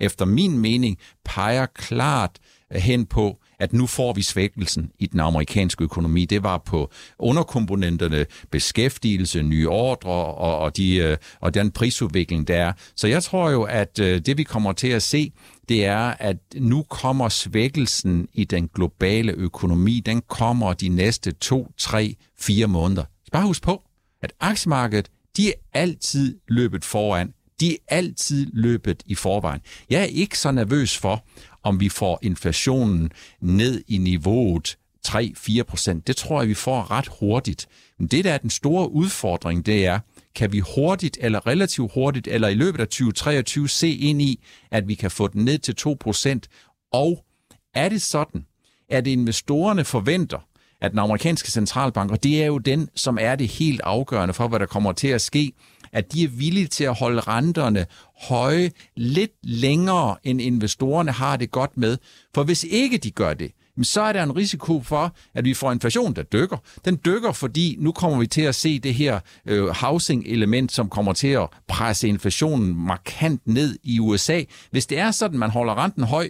[0.01, 2.38] efter min mening, peger klart
[2.72, 6.25] øh, hen på, at nu får vi svækkelsen i den amerikanske økonomi.
[6.25, 12.57] Det var på underkomponenterne, beskæftigelse, nye ordre og, og, de, øh, og den prisudvikling, der
[12.57, 12.72] er.
[12.96, 15.33] Så jeg tror jo, at øh, det vi kommer til at se,
[15.68, 21.72] det er, at nu kommer svækkelsen i den globale økonomi, den kommer de næste to,
[21.79, 23.05] tre, fire måneder.
[23.33, 23.83] Bare husk på,
[24.22, 27.33] at aktiemarkedet, de er altid løbet foran.
[27.61, 29.61] De er altid løbet i forvejen.
[29.90, 31.25] Jeg er ikke så nervøs for,
[31.62, 36.07] om vi får inflationen ned i niveauet 3-4 procent.
[36.07, 37.69] Det tror jeg, vi får ret hurtigt.
[37.99, 39.99] Men det, der er den store udfordring, det er,
[40.35, 44.40] kan vi hurtigt eller relativt hurtigt eller i løbet af 2023 se ind i,
[44.71, 46.49] at vi kan få den ned til 2 procent.
[46.92, 47.25] Og
[47.75, 48.47] er det sådan,
[48.88, 50.38] at investorerne forventer,
[50.81, 54.49] at den amerikanske centralbank, og det er jo den, som er det helt afgørende for,
[54.49, 55.53] hvad der kommer til at ske,
[55.97, 57.87] at de er villige til at holde renterne
[58.29, 61.99] høje lidt længere, end investorerne har det godt med.
[62.35, 65.73] For hvis ikke de gør det, så er der en risiko for, at vi får
[65.73, 66.57] inflation, der dykker.
[66.85, 71.13] Den dykker, fordi nu kommer vi til at se det her øh, housing-element, som kommer
[71.13, 74.43] til at presse inflationen markant ned i USA.
[74.71, 76.29] Hvis det er sådan, man holder renten høj,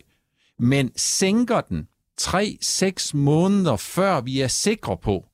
[0.59, 1.87] men sænker den
[2.20, 5.24] 3-6 måneder før vi er sikre på,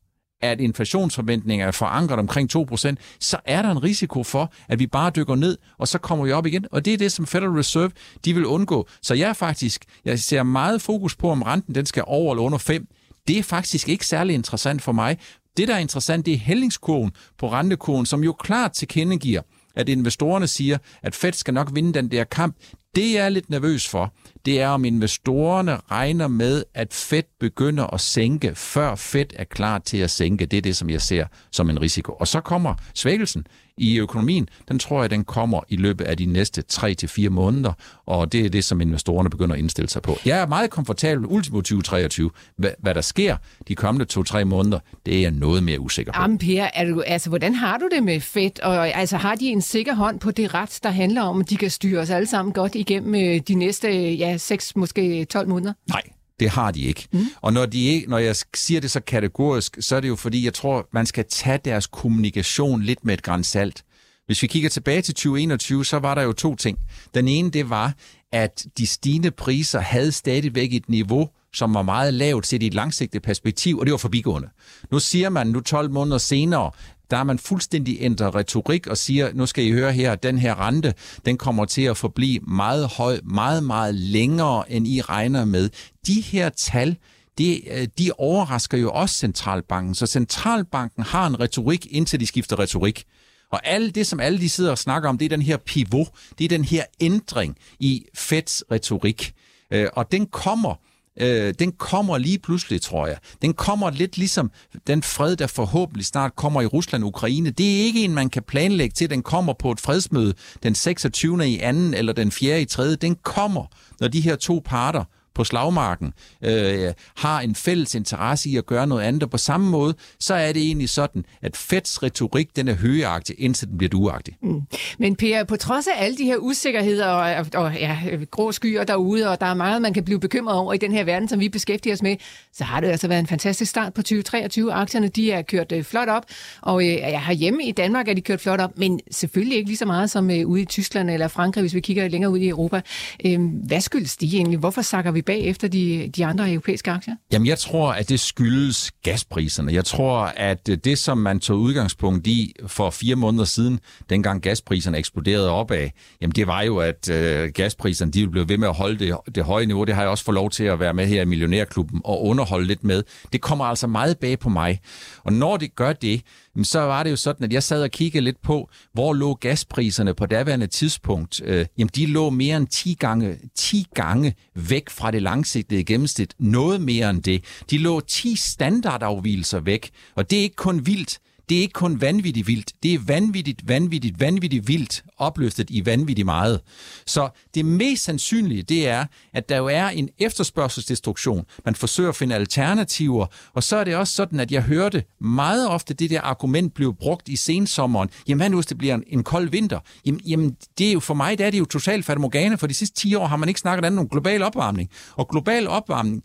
[0.42, 5.10] at inflationsforventninger er forankret omkring 2%, så er der en risiko for, at vi bare
[5.10, 6.66] dykker ned, og så kommer vi op igen.
[6.72, 7.90] Og det er det, som Federal Reserve
[8.24, 8.88] de vil undgå.
[9.02, 12.42] Så jeg er faktisk, jeg ser meget fokus på, om renten den skal over eller
[12.42, 12.86] under 5.
[13.28, 15.18] Det er faktisk ikke særlig interessant for mig.
[15.56, 19.42] Det, der er interessant, det er hældingskurven på rentekurven, som jo klart tilkendegiver,
[19.76, 22.56] at investorerne siger, at Fed skal nok vinde den der kamp.
[22.96, 24.12] Det jeg er lidt nervøs for,
[24.44, 29.78] det er om investorerne regner med, at Fed begynder at sænke, før Fed er klar
[29.78, 30.46] til at sænke.
[30.46, 32.12] Det er det, som jeg ser som en risiko.
[32.12, 36.26] Og så kommer svækkelsen i økonomien, den tror jeg, den kommer i løbet af de
[36.26, 37.72] næste 3-4 måneder,
[38.06, 40.16] og det er det, som investorerne begynder at indstille sig på.
[40.24, 42.30] Jeg er meget komfortabel ultimo 2023.
[42.56, 43.36] Hvad, hvad der sker
[43.68, 46.20] de kommende 2-3 måneder, det er jeg noget mere usikker på.
[46.20, 48.62] Jamen Per, er du, altså, hvordan har du det med Fed?
[48.62, 51.56] Og, altså, har de en sikker hånd på det ret, der handler om, at de
[51.56, 55.72] kan styre os alle sammen godt igennem øh, de næste ja, 6, måske 12 måneder?
[55.88, 56.02] Nej,
[56.40, 57.08] det har de ikke.
[57.12, 57.26] Mm.
[57.40, 60.44] Og når, de ikke, når jeg siger det så kategorisk, så er det jo fordi,
[60.44, 63.84] jeg tror, man skal tage deres kommunikation lidt med et grænsalt.
[64.26, 66.78] Hvis vi kigger tilbage til 2021, så var der jo to ting.
[67.14, 67.94] Den ene, det var,
[68.32, 72.74] at de stigende priser havde stadigvæk et niveau, som var meget lavt set i et
[72.74, 74.48] langsigtet perspektiv, og det var forbigående.
[74.90, 76.70] Nu siger man nu 12 måneder senere,
[77.12, 80.66] der har man fuldstændig ændret retorik og siger, nu skal I høre her, den her
[80.66, 80.94] rente,
[81.26, 85.70] den kommer til at forblive meget høj, meget, meget længere, end I regner med.
[86.06, 86.96] De her tal,
[87.38, 92.58] det, øh, de overrasker jo også centralbanken, så centralbanken har en retorik, indtil de skifter
[92.58, 93.04] retorik.
[93.50, 96.08] Og alt det, som alle de sidder og snakker om, det er den her pivot,
[96.38, 99.34] det er den her ændring i Feds retorik.
[99.72, 100.74] Øh, og den kommer
[101.20, 103.16] øh, den kommer lige pludselig, tror jeg.
[103.42, 104.50] Den kommer lidt ligesom
[104.86, 107.50] den fred, der forhåbentlig snart kommer i Rusland og Ukraine.
[107.50, 109.10] Det er ikke en, man kan planlægge til.
[109.10, 111.48] Den kommer på et fredsmøde den 26.
[111.48, 112.62] i anden eller den 4.
[112.62, 112.96] i tredje.
[112.96, 113.66] Den kommer,
[114.00, 118.86] når de her to parter på slagmarken øh, har en fælles interesse i at gøre
[118.86, 119.22] noget andet.
[119.22, 123.36] Og på samme måde, så er det egentlig sådan, at Feds retorik, den er højagtig,
[123.38, 124.36] indtil den bliver duagtig.
[124.42, 124.62] Mm.
[124.98, 127.98] Men Per, på trods af alle de her usikkerheder og, og, og ja,
[128.30, 131.04] grå skyer derude, og der er meget, man kan blive bekymret over i den her
[131.04, 132.16] verden, som vi beskæftiger os med,
[132.52, 134.72] så har det altså været en fantastisk start på 2023.
[134.72, 136.24] Aktierne, de er kørt øh, flot op,
[136.60, 139.76] og øh, ja, herhjemme i Danmark er de kørt flot op, men selvfølgelig ikke lige
[139.76, 142.48] så meget som øh, ude i Tyskland eller Frankrig, hvis vi kigger længere ud i
[142.48, 142.80] Europa.
[143.26, 144.58] Øh, hvad skyldes de egentlig?
[144.58, 147.14] Hvorfor sakker vi bag efter de, de andre europæiske aktier?
[147.32, 149.72] Jamen, jeg tror, at det skyldes gaspriserne.
[149.72, 153.80] Jeg tror, at øh, det, som man tog udgangspunkt i for fire måneder siden,
[154.10, 155.88] dengang gaspriserne eksploderede opad,
[156.20, 159.16] jamen det var jo, at øh, gaspriserne de ville blive ved med at holde det,
[159.34, 159.84] det høje niveau.
[159.84, 162.66] Det har jeg også fået lov til at være med her i Millionærklubben og underholde
[162.66, 163.02] lidt med.
[163.32, 164.80] Det kommer altså meget bag på mig.
[165.24, 166.22] Og når det gør det,
[166.62, 170.14] så var det jo sådan, at jeg sad og kiggede lidt på, hvor lå gaspriserne
[170.14, 171.42] på daværende tidspunkt.
[171.44, 176.34] Øh, jamen, de lå mere end 10 gange, 10 gange væk fra det langsigtede gennemsnit.
[176.38, 177.44] Noget mere end det.
[177.70, 181.18] De lå 10 standardafvielser væk, og det er ikke kun vildt
[181.52, 186.24] det er ikke kun vanvittigt vildt, det er vanvittigt, vanvittigt, vanvittigt vildt, opløftet i vanvittigt
[186.24, 186.60] meget.
[187.06, 191.44] Så det mest sandsynlige, det er, at der jo er en efterspørgselsdestruktion.
[191.64, 195.68] Man forsøger at finde alternativer, og så er det også sådan, at jeg hørte meget
[195.68, 198.08] ofte det der argument blev brugt i sensommeren.
[198.28, 199.80] Jamen hvad nu, hvis det bliver en, en kold vinter?
[200.06, 202.74] Jamen, jamen, det er jo for mig, der er det jo totalt fatamorgane, for de
[202.74, 204.90] sidste 10 år har man ikke snakket andet om global opvarmning.
[205.16, 206.22] Og global opvarmning,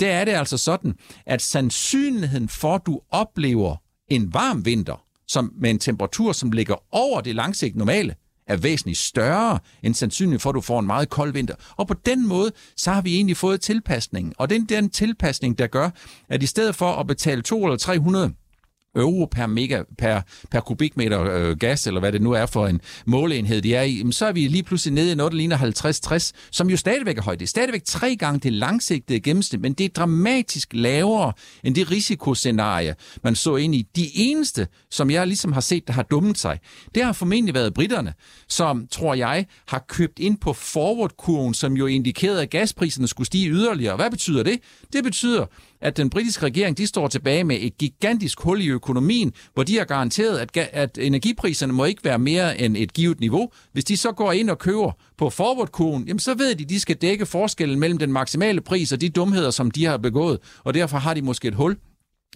[0.00, 0.94] der er det altså sådan,
[1.26, 3.76] at sandsynligheden for, at du oplever
[4.08, 8.14] en varm vinter, som med en temperatur, som ligger over det langsigtede normale,
[8.46, 11.54] er væsentligt større end sandsynligt for, at du får en meget kold vinter.
[11.76, 14.32] Og på den måde, så har vi egentlig fået tilpasningen.
[14.38, 15.90] Og det er den tilpasning, der gør,
[16.28, 18.32] at i stedet for at betale 2 eller 300
[18.96, 22.80] euro per, mega, per, per kubikmeter øh, gas, eller hvad det nu er for en
[23.06, 26.48] måleenhed, de er i, så er vi lige pludselig nede i noget, der ligner 50-60,
[26.50, 27.40] som jo stadigvæk er højt.
[27.40, 31.32] Det er stadigvæk tre gange det langsigtede gennemsnit, men det er dramatisk lavere
[31.64, 33.86] end det risikoscenarie, man så ind i.
[33.96, 36.58] De eneste, som jeg ligesom har set, der har dummet sig,
[36.94, 38.14] det har formentlig været britterne,
[38.48, 43.50] som, tror jeg, har købt ind på forward-kurven, som jo indikerede, at gaspriserne skulle stige
[43.50, 43.96] yderligere.
[43.96, 44.60] Hvad betyder det?
[44.92, 45.46] Det betyder,
[45.80, 49.78] at den britiske regering de står tilbage med et gigantisk hul i økonomien, hvor de
[49.78, 53.50] har garanteret, at, at energipriserne må ikke være mere end et givet niveau.
[53.72, 55.70] Hvis de så går ind og køber på forward
[56.06, 59.08] jamen så ved de, at de skal dække forskellen mellem den maksimale pris og de
[59.08, 61.76] dumheder, som de har begået, og derfor har de måske et hul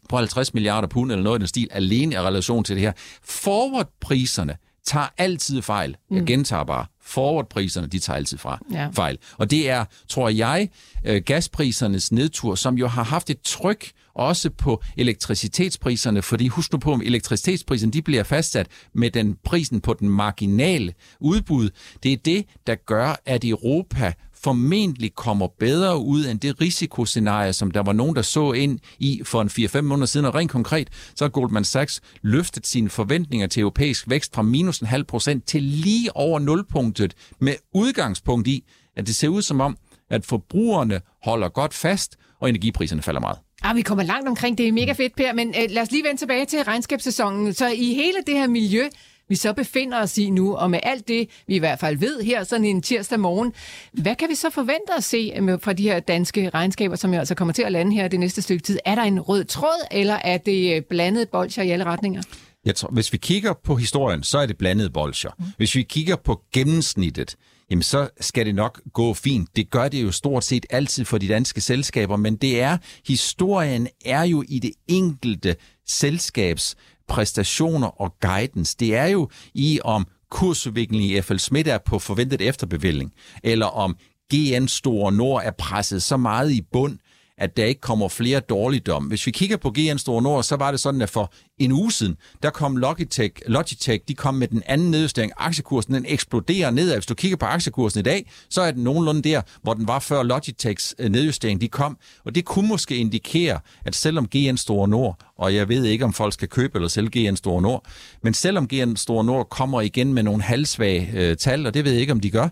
[0.09, 2.93] på 50 milliarder pund eller noget i den stil, alene i relation til det her.
[3.25, 5.97] Forward-priserne tager altid fejl.
[6.11, 6.27] Jeg mm.
[6.27, 8.89] gentager bare forwardpriserne, de tager altid fra ja.
[8.93, 9.19] fejl.
[9.39, 10.69] Og det er, tror jeg,
[11.07, 16.79] øh, gasprisernes nedtur, som jo har haft et tryk også på elektricitetspriserne, fordi husk nu
[16.79, 21.71] på, at elektricitetspriserne de bliver fastsat med den prisen på den marginale udbud.
[22.03, 24.13] Det er det, der gør, at Europa
[24.43, 29.23] formentlig kommer bedre ud end det risikoscenarie, som der var nogen, der så ind i
[29.25, 30.27] for en 4-5 måneder siden.
[30.27, 34.79] Og rent konkret, så har Goldman Sachs løftet sine forventninger til europæisk vækst fra minus
[34.79, 38.65] en halv procent til lige over nulpunktet med udgangspunkt i,
[38.97, 39.77] at det ser ud som om,
[40.11, 43.39] at forbrugerne holder godt fast, og energipriserne falder meget.
[43.63, 44.59] Ah, vi kommer langt omkring.
[44.59, 45.33] Det er mega fedt, Per.
[45.33, 47.55] Men øh, lad os lige vende tilbage til regnskabssæsonen.
[47.55, 48.89] Så i hele det her miljø,
[49.31, 52.23] vi så befinder os i nu, og med alt det, vi i hvert fald ved
[52.23, 53.53] her sådan en tirsdag morgen,
[53.93, 57.19] hvad kan vi så forvente at se øh, fra de her danske regnskaber, som jeg
[57.19, 58.79] altså kommer til at lande her det næste stykke tid?
[58.85, 62.23] Er der en rød tråd, eller er det øh, blandet bolcher i alle retninger?
[62.65, 65.31] Jeg tror, hvis vi kigger på historien, så er det blandet bolcher.
[65.39, 65.45] Mm.
[65.57, 67.37] Hvis vi kigger på gennemsnittet,
[67.71, 69.57] jamen så skal det nok gå fint.
[69.57, 73.89] Det gør det jo stort set altid for de danske selskaber, men det er, historien
[74.05, 76.77] er jo i det enkelte selskabs
[77.11, 78.77] præstationer og guidance.
[78.81, 83.97] Det er jo i, om kursudviklingen i FL Schmidt er på forventet efterbevilling, eller om
[84.35, 86.99] GN Store Nord er presset så meget i bund,
[87.41, 89.05] at der ikke kommer flere dårligdom.
[89.05, 91.93] Hvis vi kigger på GN Store Nord, så var det sådan, at for en uge
[91.93, 95.33] siden, der kom Logitech, Logitech de kom med den anden nedjustering.
[95.37, 96.95] Aktiekursen den eksploderer nedad.
[96.95, 99.99] Hvis du kigger på aktiekursen i dag, så er den nogenlunde der, hvor den var
[99.99, 101.99] før Logitechs øh, nedjustering de kom.
[102.25, 106.13] Og det kunne måske indikere, at selvom GN Store Nord, og jeg ved ikke, om
[106.13, 107.87] folk skal købe eller sælge GN Store Nord,
[108.23, 111.93] men selvom GN Store Nord kommer igen med nogle halvsvage øh, tal, og det ved
[111.93, 112.51] jeg ikke, om de gør, øh,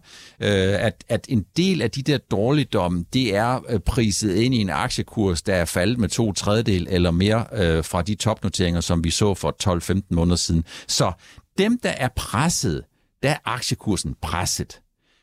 [0.84, 4.70] at, at en del af de der dårligdomme, det er øh, priset ind i en
[4.70, 9.10] aktiekurs, der er faldet med to tredjedel eller mere øh, fra de topnoteringer, som vi
[9.10, 9.56] så for
[9.98, 10.64] 12-15 måneder siden.
[10.86, 11.12] Så
[11.58, 12.84] dem, der er presset,
[13.22, 14.80] der er aktiekursen presset.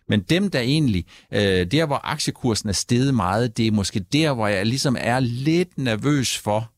[0.10, 4.34] Men dem, der egentlig, øh, der hvor aktiekursen er steget meget, det er måske der,
[4.34, 6.72] hvor jeg ligesom er lidt nervøs for,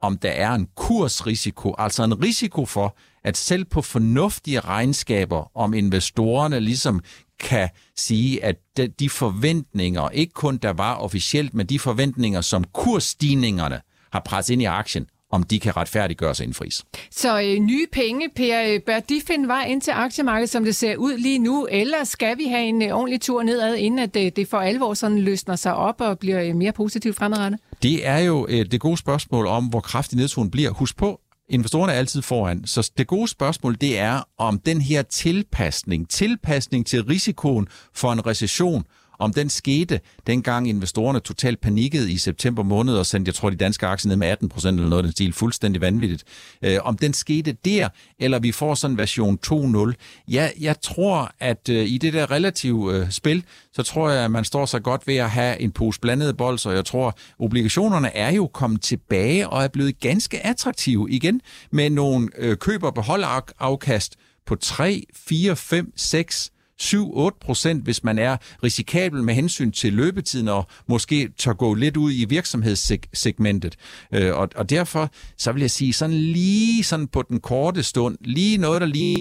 [0.00, 5.74] om der er en kursrisiko, altså en risiko for, at selv på fornuftige regnskaber, om
[5.74, 7.00] investorerne ligesom
[7.38, 8.56] kan sige, at
[8.98, 13.80] de forventninger, ikke kun der var officielt, men de forventninger, som kursstigningerne
[14.12, 16.84] har presset ind i aktien, om de kan retfærdiggøre sig indfris.
[17.10, 20.76] Så øh, nye penge, Per, øh, bør de finde vej ind til aktiemarkedet, som det
[20.76, 24.14] ser ud lige nu, eller skal vi have en øh, ordentlig tur nedad, inden at
[24.14, 27.60] det, det for alvor sådan løsner sig op og bliver øh, mere positivt fremadrettet?
[27.82, 30.70] Det er jo øh, det gode spørgsmål om, hvor kraftig nedturen bliver.
[30.70, 32.66] Husk på, investorerne er altid foran.
[32.66, 38.26] Så det gode spørgsmål, det er om den her tilpasning, tilpasning til risikoen for en
[38.26, 38.84] recession,
[39.20, 43.56] om den skete, dengang investorerne totalt panikkede i september måned og sendte, jeg tror, de
[43.56, 46.24] danske aktier ned med 18 procent eller noget af den stil, fuldstændig vanvittigt.
[46.62, 49.92] Øh, om den skete der, eller vi får sådan en version 2.0.
[50.28, 54.30] Ja, jeg tror, at øh, i det der relative øh, spil, så tror jeg, at
[54.30, 58.16] man står sig godt ved at have en pose blandede bold, og jeg tror, obligationerne
[58.16, 61.40] er jo kommet tilbage og er blevet ganske attraktive igen
[61.72, 68.18] med nogle øh, køb- og beholdafkast på 3, 4, 5, 6 7-8 procent, hvis man
[68.18, 73.76] er risikabel med hensyn til løbetiden og måske tør gå lidt ud i virksomhedssegmentet.
[74.14, 78.18] Øh, og, og derfor, så vil jeg sige, sådan lige sådan på den korte stund,
[78.20, 79.20] lige noget, der lige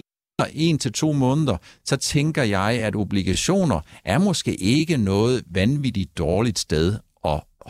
[0.53, 6.59] en til to måneder, så tænker jeg, at obligationer er måske ikke noget vanvittigt dårligt
[6.59, 6.97] sted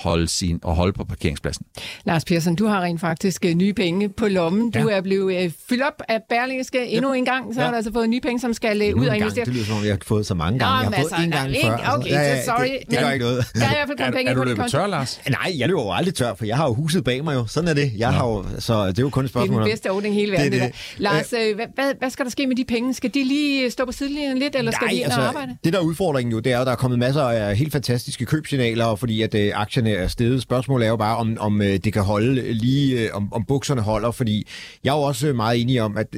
[0.02, 1.66] holde, sin, og holde på parkeringspladsen.
[2.06, 4.72] Lars Persson, du har rent faktisk øh, nye penge på lommen.
[4.72, 4.98] Du ja.
[4.98, 7.66] er blevet øh, fyldt op af Berlingske endnu en gang, så ja.
[7.66, 9.46] har du altså fået nye penge, som skal øh, ud og investere.
[9.46, 10.74] Det lyder som om, jeg har fået så mange gange.
[10.74, 11.96] Nå, jeg har fået altså, en gang før.
[11.96, 12.64] Okay, altså, ja, sorry.
[12.64, 13.46] Det, det gør ikke noget.
[13.56, 15.22] Der er i hvert fald kommet penge er, er du løbet tør, Lars?
[15.30, 17.46] Nej, jeg løber jo aldrig tør, for jeg har jo huset bag mig jo.
[17.48, 17.92] Sådan er det.
[17.98, 20.16] Jeg har jo, så det er jo kun et spørgsmål Det er den bedste ordning
[20.16, 20.72] hele verden, det, det.
[20.72, 22.94] det Lars, øh, hvad, hvad, hvad skal der ske med de penge?
[22.94, 25.58] Skal de lige stå på sidelinjen lidt, eller skal de ind altså, og arbejde?
[25.64, 28.26] Det der er udfordringen jo, det er, at der er kommet masser af helt fantastiske
[28.26, 30.42] købsignaler, fordi at øh, aktierne Øh, er steget.
[30.42, 33.82] Spørgsmålet er jo bare, om, om øh, det kan holde lige, øh, om, om bukserne
[33.82, 34.48] holder, fordi
[34.84, 36.16] jeg er jo også meget enig om, at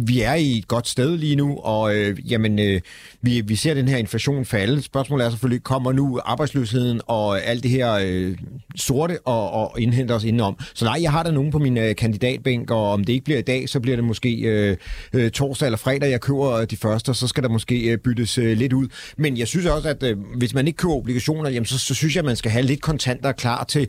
[0.00, 2.80] vi er i et godt sted lige nu, og øh, jamen, øh,
[3.22, 4.82] vi, vi ser den her inflation falde.
[4.82, 8.38] Spørgsmålet er selvfølgelig, kommer nu arbejdsløsheden og alt det her øh,
[8.76, 10.58] sorte og, og indhenter os indenom?
[10.74, 13.38] Så nej, jeg har der nogen på min øh, kandidatbænk, og om det ikke bliver
[13.38, 14.76] i dag, så bliver det måske øh,
[15.12, 17.98] øh, torsdag eller fredag, jeg køber øh, de første, og så skal der måske øh,
[17.98, 18.88] byttes øh, lidt ud.
[19.16, 22.14] Men jeg synes også, at øh, hvis man ikke køber obligationer, jamen, så, så synes
[22.14, 23.88] jeg, at man skal have lidt kontanter klar til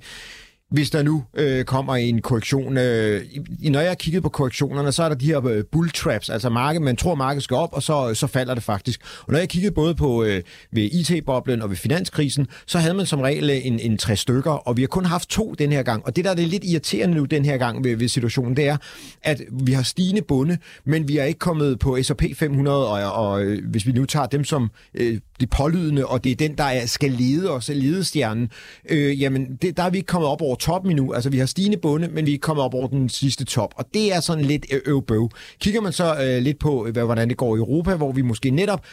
[0.71, 2.77] hvis der nu øh, kommer en korrektion.
[2.77, 3.21] Øh,
[3.61, 6.49] når jeg har kigget på korrektionerne, så er der de her øh, bull traps, altså
[6.49, 9.01] markedet, man tror, markedet skal op, og så, så falder det faktisk.
[9.25, 13.05] Og når jeg kiggede både på øh, ved IT-boblen og ved finanskrisen, så havde man
[13.05, 15.83] som regel øh, en, en tre stykker, og vi har kun haft to den her
[15.83, 16.05] gang.
[16.05, 18.67] Og det, der er det lidt irriterende nu den her gang ved, ved situationen, det
[18.67, 18.77] er,
[19.21, 23.43] at vi har stigende bunde, men vi er ikke kommet på S&P 500, og, og
[23.43, 26.63] øh, hvis vi nu tager dem som øh, det pålydende, og det er den, der
[26.63, 28.49] er, skal lede os, ledestjernen,
[28.89, 31.13] øh, jamen det, der er vi ikke kommet op over toppen endnu.
[31.13, 33.73] Altså vi har stigende bunde, men vi er ikke kommet op over den sidste top,
[33.77, 35.29] og det er sådan lidt øvbøv.
[35.59, 38.49] Kigger man så øh, lidt på, hvad, hvordan det går i Europa, hvor vi måske
[38.49, 38.85] netop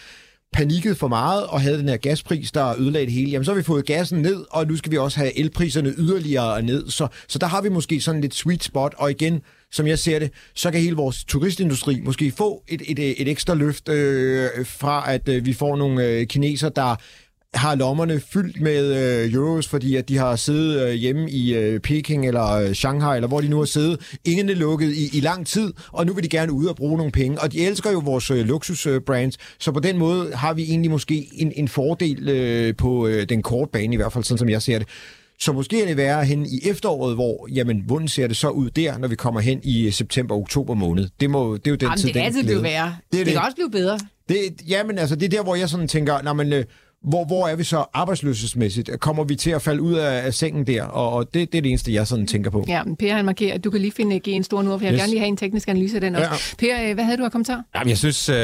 [0.53, 3.57] panikket for meget og havde den her gaspris, der ødelagde det hele, jamen så har
[3.57, 6.91] vi fået gassen ned, og nu skal vi også have elpriserne yderligere ned.
[6.91, 9.41] Så, så der har vi måske sådan lidt sweet spot, og igen,
[9.77, 13.29] som jeg ser det, så kan hele vores turistindustri måske få et, et, øh, et
[13.29, 16.97] ekstra løft øh, fra, at øh, vi får nogle øh, kineser, der
[17.55, 18.85] har lommerne fyldt med
[19.25, 23.17] øh, euros, fordi at de har siddet øh, hjemme i øh, Peking eller øh, Shanghai,
[23.17, 26.13] eller hvor de nu har siddet, ingen er lukket i, i lang tid, og nu
[26.13, 27.41] vil de gerne ud og bruge nogle penge.
[27.41, 31.29] Og de elsker jo vores øh, luksusbrands, så på den måde har vi egentlig måske
[31.33, 34.63] en, en fordel øh, på øh, den korte bane, i hvert fald sådan som jeg
[34.63, 34.89] ser det.
[35.39, 38.71] Så måske er det værre hen i efteråret, hvor, jamen, hvordan ser det så ud
[38.71, 41.09] der, når vi kommer hen i september-oktober måned?
[41.21, 42.97] Det, må, det er jo den Jamen, det kan altid blive værre.
[43.13, 43.99] Det, det, det kan også blive bedre.
[44.29, 46.65] Det, jamen, altså, det er der, hvor jeg sådan tænker, når man, øh,
[47.07, 48.91] hvor, hvor er vi så arbejdsløshedsmæssigt?
[49.01, 50.83] Kommer vi til at falde ud af, af sengen der?
[50.83, 52.65] Og, og det, det er det eneste, jeg sådan tænker på.
[52.69, 54.93] Ja, men Per han markerer, at du kan lige finde en stor nu, for jeg
[54.93, 55.01] vil yes.
[55.01, 56.57] gerne lige have en teknisk analyse af den også.
[56.63, 56.75] Ja.
[56.75, 57.63] Per, øh, hvad havde du af kommentar?
[57.75, 58.37] Jamen, jeg synes, uh,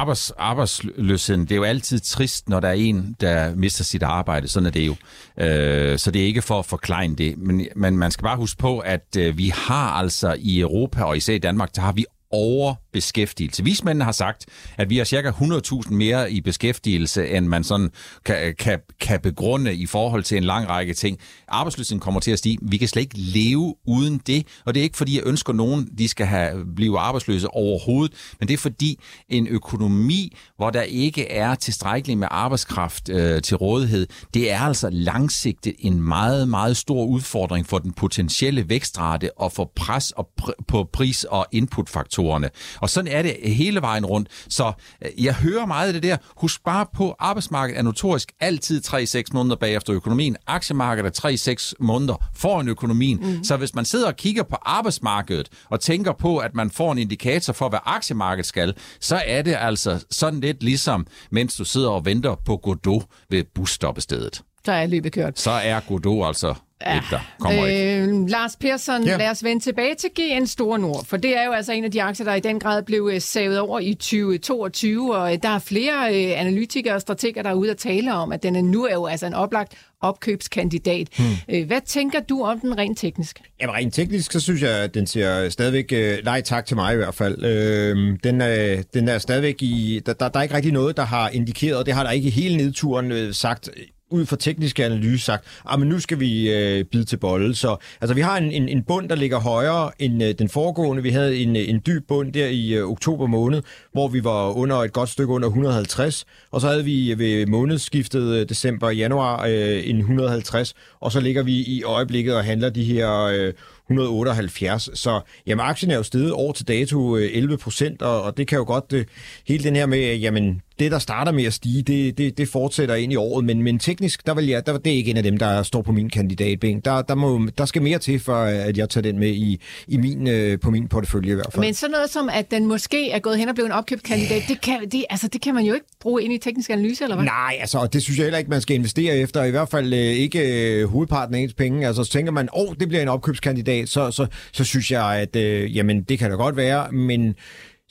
[0.00, 4.48] arbejds, arbejdsløsheden, det er jo altid trist, når der er en, der mister sit arbejde.
[4.48, 4.92] Sådan er det jo.
[4.92, 7.38] Uh, så det er ikke for at forklare det.
[7.38, 11.34] Men, men man skal bare huske på, at vi har altså i Europa, og især
[11.34, 13.64] i Danmark, der har vi overbeskæftigelse.
[13.64, 14.46] Vismændene har sagt,
[14.78, 17.90] at vi har cirka 100.000 mere i beskæftigelse, end man sådan
[18.24, 21.18] kan, kan, kan begrunde i forhold til en lang række ting.
[21.48, 22.58] Arbejdsløsheden kommer til at stige.
[22.62, 25.88] Vi kan slet ikke leve uden det, og det er ikke fordi, jeg ønsker nogen,
[25.98, 31.30] de skal have, blive arbejdsløse overhovedet, men det er fordi en økonomi, hvor der ikke
[31.30, 37.04] er tilstrækkeligt med arbejdskraft øh, til rådighed, det er altså langsigtet en meget, meget stor
[37.04, 42.50] udfordring for den potentielle vækstrate og for pres og pr- på pris- og inputfaktorer faktorerne.
[42.80, 44.28] Og sådan er det hele vejen rundt.
[44.48, 44.72] Så
[45.04, 46.16] øh, jeg hører meget af det der.
[46.36, 50.36] Husk bare på, arbejdsmarkedet er notorisk altid 3-6 måneder bagefter økonomien.
[50.46, 53.18] Aktiemarkedet er 3-6 måneder foran økonomien.
[53.22, 53.44] Mm.
[53.44, 56.98] Så hvis man sidder og kigger på arbejdsmarkedet og tænker på, at man får en
[56.98, 61.90] indikator for, hvad aktiemarkedet skal, så er det altså sådan lidt ligesom, mens du sidder
[61.90, 64.42] og venter på Godot ved busstoppestedet.
[64.64, 65.38] Så er løbet kørt.
[65.38, 66.54] Så er Godot altså
[66.86, 67.96] Ja, der kommer ikke.
[67.96, 69.16] Øh, Lars Persson, ja.
[69.16, 71.90] lad os vende tilbage til GN Store Nord, for det er jo altså en af
[71.90, 75.48] de aktier, der i den grad blev øh, savet over i 2022, og øh, der
[75.48, 78.62] er flere øh, analytikere og strateger, der er ude at tale om, at den er
[78.62, 81.08] nu er jo altså en oplagt opkøbskandidat.
[81.18, 81.66] Hmm.
[81.66, 83.40] Hvad tænker du om den rent teknisk?
[83.60, 86.96] Jamen rent teknisk, så synes jeg, at den siger stadigvæk nej tak til mig i
[86.96, 87.44] hvert fald.
[87.44, 90.00] Øh, den, er, den er stadigvæk i...
[90.06, 92.56] Der, der, der er ikke rigtig noget, der har indikeret, det har der ikke hele
[92.56, 93.70] nedturen sagt
[94.12, 97.54] ud fra tekniske analyse sagt, at ah, nu skal vi øh, bide til bolle.
[97.54, 101.02] Så altså, vi har en, en, en bund, der ligger højere end øh, den foregående.
[101.02, 104.50] Vi havde en, øh, en dyb bund der i øh, oktober måned, hvor vi var
[104.50, 106.24] under et godt stykke under 150.
[106.50, 110.74] Og så havde vi øh, ved månedsskiftet øh, december-januar øh, en 150.
[111.00, 113.52] Og så ligger vi i øjeblikket og handler de her øh,
[113.90, 114.90] 178.
[114.94, 118.46] Så jamen, aktien er jo steget år til dato øh, 11 procent, og, og det
[118.46, 119.04] kan jo godt, øh,
[119.48, 122.94] hele den her med, jamen, det, der starter med at stige, det, det, det fortsætter
[122.94, 125.22] ind i året, men, men teknisk, der vil jeg, der, det er ikke en af
[125.22, 126.84] dem, der står på min kandidatbænk.
[126.84, 129.96] Der, der, må, der skal mere til, for at jeg tager den med i, i
[129.96, 131.64] min, øh, på min portefølje i hvert fald.
[131.64, 134.60] Men sådan noget som, at den måske er gået hen og blevet en opkøbskandidat, det
[134.60, 137.24] kan, det, altså, det kan man jo ikke bruge ind i teknisk analyse, eller hvad?
[137.24, 139.44] Nej, altså, og det synes jeg heller ikke, man skal investere efter.
[139.44, 141.86] I hvert fald øh, ikke øh, hovedparten af ens penge.
[141.86, 145.20] Altså, så tænker man, åh, oh, det bliver en opkøbskandidat, så, så, så synes jeg,
[145.20, 147.34] at øh, jamen, det kan da godt være, men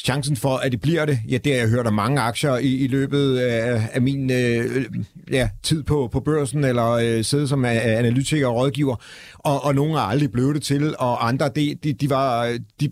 [0.03, 2.75] chancen for, at det bliver det, ja, det har jeg hørt om mange aktier i,
[2.75, 4.85] i løbet af, af min øh, øh
[5.31, 8.95] ja, tid på, på børsen, eller øh, sidde som øh, analytiker og rådgiver,
[9.33, 12.89] og, og nogle er aldrig blevet det til, og andre, de, de, de var, de,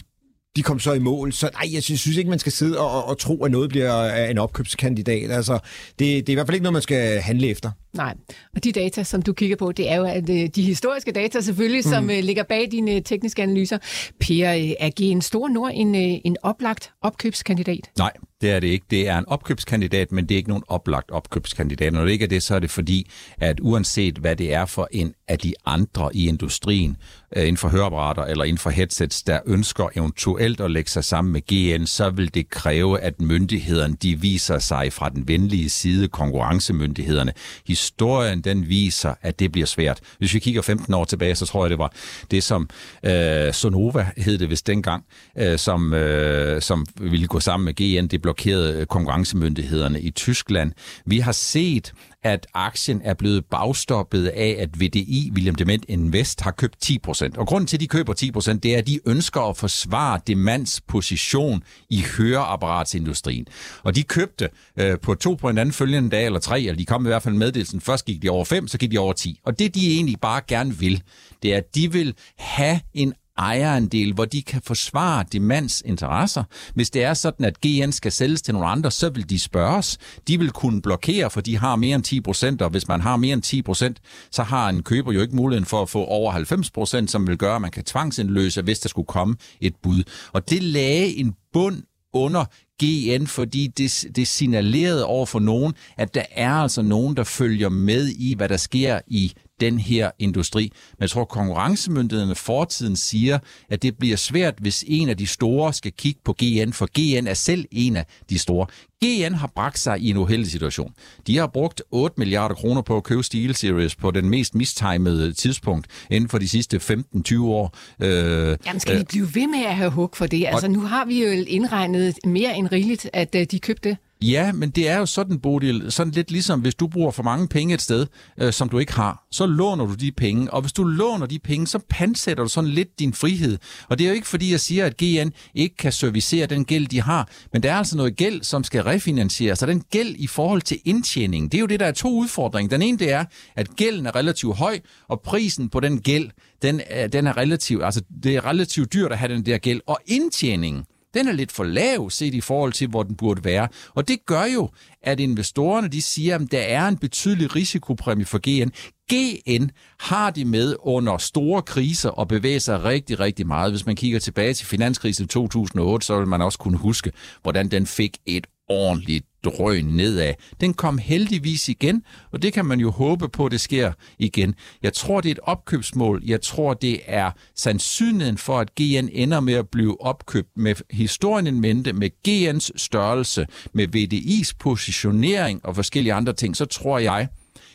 [0.55, 1.33] de kom så i mål.
[1.33, 4.29] Så nej, jeg synes ikke, man skal sidde og, og tro, at noget bliver øh,
[4.29, 5.31] en opkøbskandidat.
[5.31, 7.71] Altså, det, det er i hvert fald ikke noget, man skal handle efter.
[7.93, 8.15] Nej,
[8.55, 11.41] og de data, som du kigger på, det er jo at, øh, de historiske data
[11.41, 11.91] selvfølgelig, mm.
[11.91, 13.77] som uh, ligger bag dine tekniske analyser.
[14.19, 14.47] Per,
[14.79, 17.89] er en Stor Nord en, en oplagt opkøbskandidat?
[17.97, 18.85] Nej, det er det ikke.
[18.89, 21.93] Det er en opkøbskandidat, men det er ikke nogen oplagt opkøbskandidat.
[21.93, 24.87] Når det ikke er det, så er det fordi, at uanset hvad det er for
[24.91, 26.97] en af de andre i industrien,
[27.35, 31.41] inden for høreapparater eller inden for headsets, der ønsker eventuelt at lægge sig sammen med
[31.41, 37.33] GN, så vil det kræve, at myndighederne de viser sig fra den venlige side, konkurrencemyndighederne,
[37.79, 39.99] historien den viser, at det bliver svært.
[40.17, 41.93] Hvis vi kigger 15 år tilbage, så tror jeg, det var
[42.31, 42.69] det, som
[43.03, 45.05] øh, Sonova hed det vist dengang,
[45.37, 48.07] øh, som, øh, som ville gå sammen med GN.
[48.07, 50.71] Det blokerede øh, konkurrencemyndighederne i Tyskland.
[51.05, 56.51] Vi har set at aktien er blevet bagstoppet af, at VDI, William Dement Invest, har
[56.51, 57.37] købt 10%.
[57.37, 60.81] Og grunden til, at de køber 10%, det er, at de ønsker at forsvare Demands
[60.81, 63.47] position i høreapparatsindustrien.
[63.83, 66.85] Og de købte øh, på to på en anden følgende dag, eller tre, eller de
[66.85, 67.81] kom i hvert fald med meddelelsen.
[67.81, 69.39] Først gik de over 5, så gik de over 10.
[69.45, 71.03] Og det, de egentlig bare gerne vil,
[71.43, 76.43] det er, at de vil have en ejerandel, hvor de kan forsvare demands interesser.
[76.73, 79.97] Hvis det er sådan, at GN skal sælges til nogle andre, så vil de spørges.
[80.27, 83.17] De vil kunne blokere, for de har mere end 10 procent, og hvis man har
[83.17, 83.99] mere end 10 procent,
[84.31, 87.37] så har en køber jo ikke muligheden for at få over 90 procent, som vil
[87.37, 90.03] gøre, at man kan tvangsindløse, hvis der skulle komme et bud.
[90.31, 92.45] Og det lagde en bund under
[92.83, 97.69] GN, fordi det, det signalerede over for nogen, at der er altså nogen, der følger
[97.69, 100.63] med i, hvad der sker i den her industri.
[100.63, 105.73] Men jeg tror, konkurrencemyndighederne fortiden siger, at det bliver svært, hvis en af de store
[105.73, 108.67] skal kigge på GN, for GN er selv en af de store.
[109.03, 110.93] GN har bragt sig i en uheldig situation.
[111.27, 115.87] De har brugt 8 milliarder kroner på at købe SteelSeries på den mest mistimede tidspunkt
[116.09, 117.75] inden for de sidste 15-20 år.
[117.99, 120.45] Øh, Jamen skal vi blive ved med at have hug for det?
[120.47, 123.97] Altså nu har vi jo indregnet mere end rigeligt, at øh, de købte.
[124.23, 127.47] Ja, men det er jo sådan, Bodil, sådan lidt ligesom, hvis du bruger for mange
[127.47, 130.73] penge et sted, øh, som du ikke har, så låner du de penge, og hvis
[130.73, 133.57] du låner de penge, så pansætter du sådan lidt din frihed.
[133.89, 136.87] Og det er jo ikke fordi, jeg siger, at GN ikke kan servicere den gæld,
[136.87, 140.27] de har, men der er altså noget gæld, som skal refinansieres, så den gæld i
[140.27, 142.69] forhold til indtjening, det er jo det, der er to udfordringer.
[142.69, 143.25] Den ene, det er,
[143.55, 146.29] at gælden er relativt høj, og prisen på den gæld,
[146.61, 149.81] den er, den er relativt, altså det er relativt dyrt at have den der gæld,
[149.87, 150.83] og indtjeningen,
[151.13, 153.67] den er lidt for lav set i forhold til, hvor den burde være.
[153.95, 154.69] Og det gør jo,
[155.01, 158.69] at investorerne de siger, at der er en betydelig risikopræmie for GN.
[159.13, 163.71] GN har de med under store kriser og bevæger sig rigtig, rigtig meget.
[163.71, 167.67] Hvis man kigger tilbage til finanskrisen i 2008, så vil man også kunne huske, hvordan
[167.67, 170.33] den fik et ordentligt drøn nedad.
[170.61, 174.55] Den kom heldigvis igen, og det kan man jo håbe på, at det sker igen.
[174.83, 176.21] Jeg tror, det er et opkøbsmål.
[176.25, 181.47] Jeg tror, det er sandsynligheden for, at GN ender med at blive opkøbt med historien
[181.47, 187.27] en mente, med GN's størrelse, med VDI's positionering og forskellige andre ting, så tror jeg,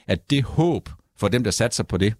[0.06, 0.88] at det håb
[1.18, 2.14] for dem, der satser på det,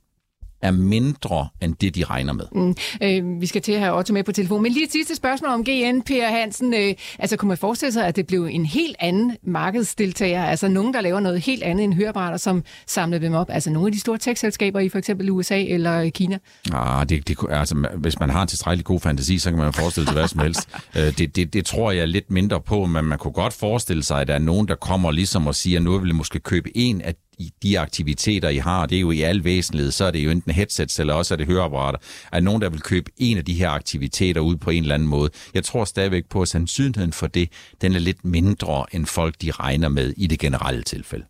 [0.65, 2.45] er mindre end det, de regner med.
[2.53, 2.77] Mm.
[3.03, 4.63] Øh, vi skal til at have Otto med på telefon.
[4.63, 6.75] Men lige et sidste spørgsmål om GN, Per Hansen.
[6.75, 10.45] Øh, altså, kunne man forestille sig, at det blev en helt anden markedsdeltager?
[10.45, 13.51] Altså, nogen, der laver noget helt andet end høreapparater, som samler dem op?
[13.51, 16.39] Altså, nogle af de store tech-selskaber i for eksempel USA eller Kina?
[16.73, 20.07] Ah, det, det, altså, hvis man har en tilstrækkelig god fantasi, så kan man forestille
[20.07, 20.69] sig hvad som helst.
[20.97, 24.21] Øh, det, det, det tror jeg lidt mindre på, men man kunne godt forestille sig,
[24.21, 26.77] at der er nogen, der kommer ligesom og siger, at nu vil jeg måske købe
[26.77, 27.15] en af
[27.63, 30.53] de aktiviteter, I har, det er jo i al væsentlighed, så er det jo enten
[30.53, 31.99] headsets, eller også er det høreapparater,
[32.33, 35.09] er nogen, der vil købe en af de her aktiviteter ud på en eller anden
[35.09, 35.31] måde.
[35.55, 37.49] Jeg tror stadigvæk på, at sandsynligheden for det,
[37.81, 41.25] den er lidt mindre, end folk de regner med i det generelle tilfælde.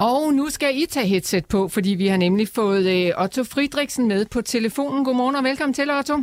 [0.00, 4.08] Og nu skal I tage headset på, fordi vi har nemlig fået øh, Otto Fridriksen
[4.08, 5.04] med på telefonen.
[5.04, 6.18] Godmorgen og velkommen til, Otto.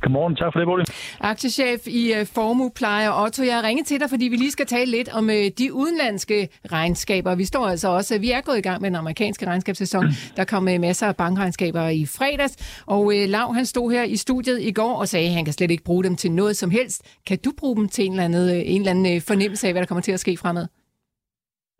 [0.00, 0.86] Godmorgen, tak for det, Bodil.
[1.20, 3.24] Aktiechef i uh, Formupleje.
[3.24, 6.48] Otto, jeg ringer til dig, fordi vi lige skal tale lidt om uh, de udenlandske
[6.72, 7.34] regnskaber.
[7.34, 10.04] Vi står altså også, uh, vi er gået i gang med den amerikanske regnskabssæson.
[10.04, 10.12] Mm.
[10.36, 14.72] Der kom masser af bankregnskaber i fredags, og Lav han stod her i studiet i
[14.72, 17.02] går og sagde, at han kan slet ikke bruge dem til noget som helst.
[17.26, 19.86] Kan du bruge dem til en eller anden, en eller anden fornemmelse af, hvad der
[19.86, 20.66] kommer til at ske fremad?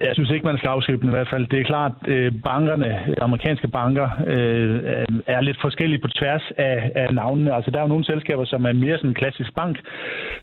[0.01, 1.47] Jeg synes ikke, man skal afskrive den i hvert fald.
[1.47, 6.93] Det er klart, at øh, bankerne, amerikanske banker, øh, er lidt forskellige på tværs af,
[6.95, 7.55] af navnene.
[7.55, 9.77] Altså, der er jo nogle selskaber, som er mere sådan en klassisk bank.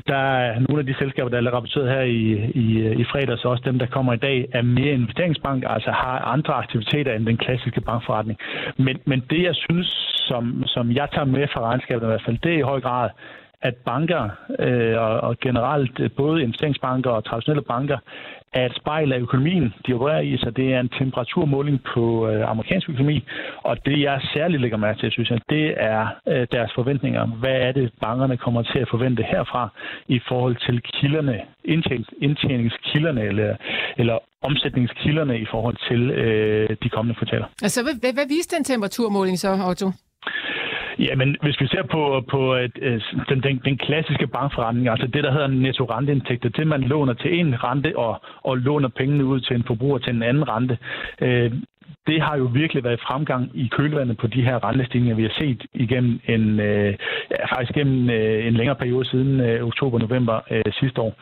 [0.08, 2.22] Der er nogle af de selskaber, der er rapporteret her i,
[2.64, 6.54] i, i fredags, også dem, der kommer i dag, er mere investeringsbank, altså har andre
[6.54, 8.40] aktiviteter end den klassiske bankforretning.
[8.78, 9.88] Men, men det, jeg synes,
[10.28, 13.10] som, som jeg tager med fra regnskabet i hvert fald, det er i høj grad,
[13.62, 14.30] at banker
[14.60, 17.98] øh, og, og generelt øh, både investeringsbanker og traditionelle banker
[18.54, 22.50] er et spejl af økonomien, de opererer i, så det er en temperaturmåling på øh,
[22.52, 23.24] amerikansk økonomi.
[23.58, 27.26] Og det, jeg særligt lægger mærke til, synes jeg, det er øh, deres forventninger.
[27.26, 29.70] Hvad er det, bankerne kommer til at forvente herfra
[30.08, 31.42] i forhold til kilderne,
[32.22, 33.56] indtjeningskilderne eller,
[33.98, 37.48] eller omsætningskilderne i forhold til øh, de kommende kvartaler.
[37.64, 39.92] Altså, hvad, hvad viste den temperaturmåling så, Otto?
[41.00, 42.76] Ja, men hvis vi ser på, på et,
[43.30, 47.40] den, den, den klassiske bankforretning, altså det, der hedder netto renteindtægter, det man låner til
[47.40, 50.78] en rente og, og låner pengene ud til en forbruger til en anden rente,
[51.22, 51.52] øh,
[52.08, 55.66] det har jo virkelig været fremgang i kølvandet på de her rentestigninger, vi har set
[55.74, 56.96] igennem en, øh,
[57.32, 61.14] ja, faktisk gennem øh, en længere periode siden øh, oktober-november øh, sidste år,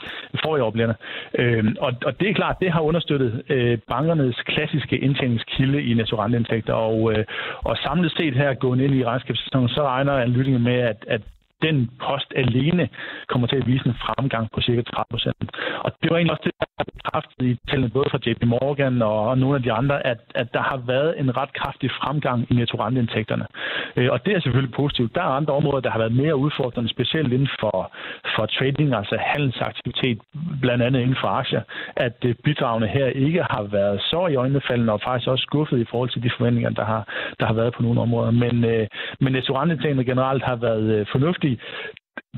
[0.43, 0.93] for i bliver
[1.39, 6.17] øh, og, og det er klart, det har understøttet øh, bankernes klassiske indtjeningskilde i netto
[6.73, 7.25] og, øh,
[7.63, 11.21] og samlet set her gående ind i regnskabssæsonen, så regner analytikerne med, at, at
[11.67, 12.89] den post alene
[13.27, 15.37] kommer til at vise en fremgang på cirka 30 procent.
[15.85, 19.01] Og det var egentlig også det, der har bekræftet i tallene både fra JP Morgan
[19.01, 22.53] og nogle af de andre, at, at der har været en ret kraftig fremgang i
[22.53, 23.45] nettorenteindtægterne.
[23.95, 25.15] Øh, og det er selvfølgelig positivt.
[25.15, 27.91] Der er andre områder, der har været mere udfordrende, specielt inden for,
[28.35, 30.17] for trading, altså handelsaktivitet,
[30.61, 31.61] blandt andet inden for aktier,
[31.95, 35.85] at øh, bidragene her ikke har været så i øjnefaldende og faktisk også skuffet i
[35.91, 37.03] forhold til de forventninger, der har,
[37.39, 38.31] der har været på nogle områder.
[38.31, 38.87] Men, øh,
[39.19, 41.52] men nettorenteindtægterne generelt har været øh, fornuftige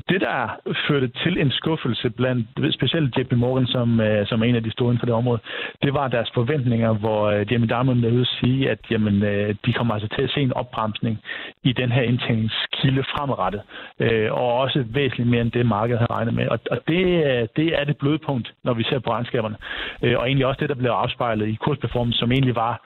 [0.08, 4.54] det, der førte til en skuffelse blandt specielt JP Morgan, som, øh, som er en
[4.54, 5.40] af de store inden for det område,
[5.82, 9.54] det var deres forventninger, hvor øh, Jamie Dimon er ude at sige, at jamen, øh,
[9.66, 11.18] de kommer altså til at se en opbremsning
[11.64, 13.62] i den her indtjeningskilde fremadrettet,
[14.00, 16.48] øh, og også væsentligt mere end det, markedet havde regnet med.
[16.48, 19.56] Og, og det, øh, det er det blødpunkt, når vi ser på regnskaberne.
[20.02, 22.82] Øh, og egentlig også det, der blev afspejlet i kursperformance, som egentlig var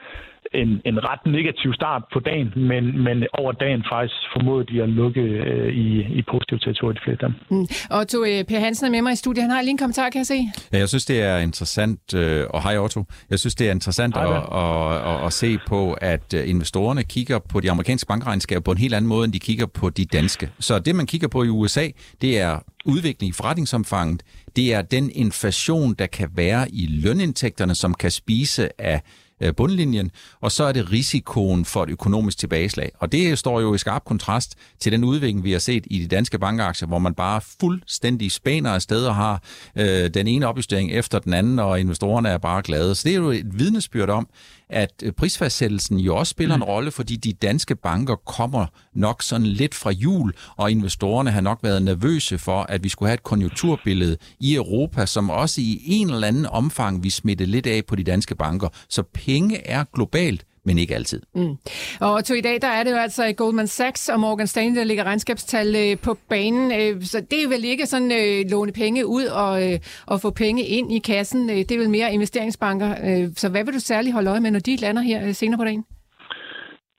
[0.55, 4.89] en, en ret negativ start på dagen, men, men over dagen faktisk formåede de at
[4.89, 5.89] lukke øh, i,
[6.19, 7.59] i positiv territorium de fleste af dem.
[7.59, 7.67] Mm.
[8.01, 9.43] Otto øh, Per Hansen er med mig i studiet.
[9.43, 10.39] Han har lige en kommentar, kan jeg se.
[10.73, 14.15] Ja, jeg synes, det er interessant, øh, og hej Otto, jeg synes, det er interessant
[14.15, 18.61] hej, at, at, at, at se på, at øh, investorerne kigger på de amerikanske bankregnskaber
[18.61, 20.51] på en helt anden måde, end de kigger på de danske.
[20.59, 21.87] Så det, man kigger på i USA,
[22.21, 24.23] det er udvikling i forretningsomfanget,
[24.57, 29.03] det er den inflation, der kan være i lønindtægterne, som kan spise af
[29.41, 30.11] Øh, bundlinjen,
[30.41, 32.91] og så er det risikoen for et økonomisk tilbageslag.
[32.99, 36.07] Og det står jo i skarp kontrast til den udvikling, vi har set i de
[36.07, 39.43] danske bankaktier, hvor man bare fuldstændig spænder afsted og har
[39.77, 42.95] øh, den ene opjustering efter den anden, og investorerne er bare glade.
[42.95, 44.29] Så det er jo et vidnesbyrd om,
[44.71, 46.65] at øh, prisfastsættelsen jo også spiller en mm.
[46.65, 51.59] rolle, fordi de danske banker kommer nok sådan lidt fra jul, og investorerne har nok
[51.63, 56.11] været nervøse for, at vi skulle have et konjunkturbillede i Europa, som også i en
[56.11, 58.69] eller anden omfang vi smitte lidt af på de danske banker.
[58.89, 61.23] Så penge er globalt men ikke altid.
[61.35, 61.57] Mm.
[62.01, 64.79] Og til i dag, der er det jo altså øh, Goldman Sachs og Morgan Stanley,
[64.79, 66.73] der ligger regnskabstal øh, på banen.
[66.73, 70.31] Øh, så det er vel ikke sådan øh, låne penge ud og, øh, og få
[70.31, 71.51] penge ind i kassen.
[71.51, 72.95] Øh, det er vel mere investeringsbanker.
[73.05, 75.59] Øh, så hvad vil du særligt holde øje med, når de lander her øh, senere
[75.59, 75.85] på dagen?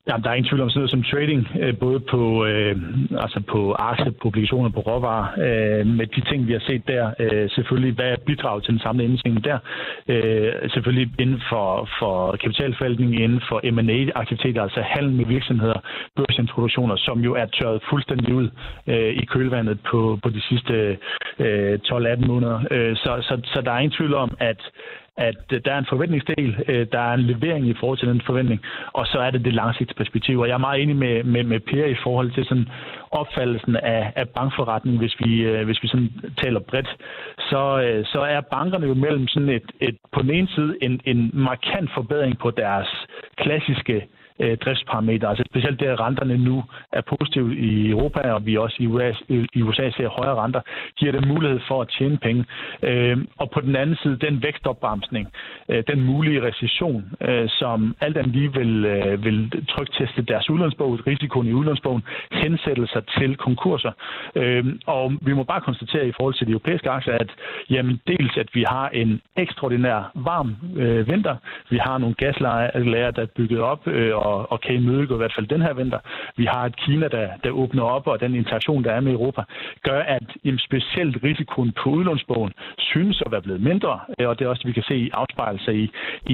[0.07, 2.75] Jamen, der er ingen tvivl om sådan noget som trading, øh, både på, øh,
[3.11, 7.13] altså på aktier, på obligationer, på råvarer, øh, med de ting, vi har set der.
[7.19, 9.57] Øh, selvfølgelig, hvad er bidraget til den samlede indtjening der?
[10.07, 15.79] Øh, selvfølgelig inden for, for kapitalforvaltning, inden for M&A-aktiviteter, altså handel med virksomheder,
[16.15, 18.49] børsintroduktioner, som jo er tørret fuldstændig ud
[18.87, 20.97] øh, i kølvandet på, på de sidste
[21.39, 22.59] øh, 12-18 måneder.
[22.71, 24.61] Øh, så, så, så der er ingen tvivl om, at
[25.29, 28.21] at øh, der er en forventningsdel, øh, der er en levering i forhold til den
[28.21, 28.61] forventning,
[28.93, 30.39] og så er det det langsigtede perspektiv.
[30.39, 32.67] Og jeg er meget enig med, med, med Per i forhold til sådan
[33.11, 36.89] opfattelsen af, af bankforretning, hvis vi, øh, hvis vi sådan taler bredt,
[37.37, 37.61] så,
[38.05, 41.89] så er bankerne jo mellem sådan et, et på den ene side en, en markant
[41.93, 42.89] forbedring på deres
[43.37, 44.01] klassiske øh,
[44.41, 45.29] Øh, driftsparametre.
[45.29, 49.11] Altså specielt det, at renterne nu er positive i Europa, og vi også i USA,
[49.53, 50.61] i USA ser højere renter,
[50.97, 52.45] giver dem mulighed for at tjene penge.
[52.83, 55.27] Øh, og på den anden side, den vækstopbremsning,
[55.69, 61.07] øh, den mulige recession, øh, som alt andet lige vil, øh, vil trykteste deres udlandsbog,
[61.07, 63.91] risikoen i udlandsbogen, hensætte sig til konkurser.
[64.35, 67.31] Øh, og vi må bare konstatere i forhold til de europæiske aktier, at
[67.69, 71.35] jamen, dels at vi har en ekstraordinær varm øh, vinter,
[71.69, 75.21] vi har nogle gaslager, der er bygget op, øh, og og, og kan imødegå i
[75.21, 75.99] hvert fald den her vinter.
[76.37, 79.41] Vi har et Kina, der, der åbner op, og den interaktion, der er med Europa,
[79.83, 84.45] gør, at jamen, specielt risikoen på udlånsbogen synes at være blevet mindre, øh, og det
[84.45, 85.09] er også, vi kan se i
[85.65, 85.85] sig i,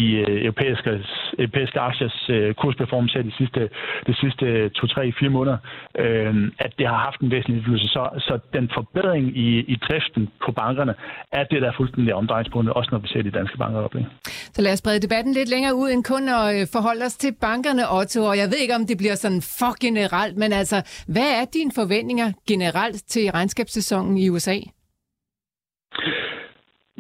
[0.01, 1.03] i øh, europæiske,
[1.39, 3.69] europæiske aktiers øh, kursperformance de sidste,
[4.07, 4.45] de sidste
[4.77, 5.57] 2-3-4 måneder,
[6.03, 7.87] øh, at det har haft en væsentlig indflydelse.
[7.87, 10.93] Så, så den forbedring i, i driften på bankerne
[11.31, 13.95] er det, der er fuldstændig omdrejningspunktet, også når vi ser de danske banker op.
[14.55, 17.76] Så lad os brede debatten lidt længere ud end kun at forholde os til bankerne
[17.85, 21.45] Otto, og jeg ved ikke, om det bliver sådan for generelt, men altså, hvad er
[21.45, 24.59] dine forventninger generelt til regnskabssæsonen i USA?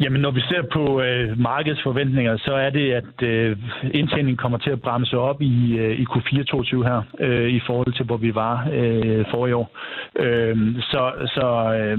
[0.01, 3.57] Jamen, når vi ser på øh, markedsforventninger, så er det, at øh,
[3.93, 7.93] indtjeningen kommer til at bremse op i, øh, i Q4 22 her, øh, i forhold
[7.93, 9.69] til, hvor vi var øh, for i år.
[10.19, 11.47] Øh, så så
[11.79, 11.97] øh,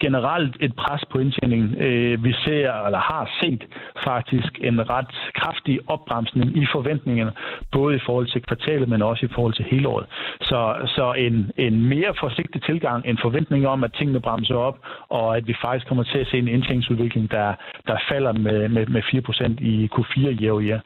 [0.00, 1.82] generelt et pres på indtjeningen.
[1.82, 3.62] Øh, vi ser, eller har set
[4.04, 7.32] faktisk en ret kraftig opbremsning i forventningerne,
[7.72, 10.06] både i forhold til kvartalet, men også i forhold til hele året.
[10.40, 14.78] Så, så en, en mere forsigtig tilgang, en forventning om, at tingene bremser op,
[15.08, 17.37] og at vi faktisk kommer til at se en indtjeningsudvikling, der,
[17.86, 20.80] der falder med, med, med 4% i Q4 year over year.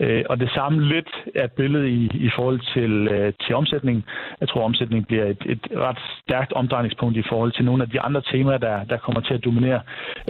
[0.00, 4.04] Øh, og det samme lidt er billedet i, i forhold til, øh, til omsætningen.
[4.40, 8.00] Jeg tror, omsætningen bliver et, et ret stærkt omdrejningspunkt i forhold til nogle af de
[8.00, 9.80] andre temaer, der, der kommer til at dominere.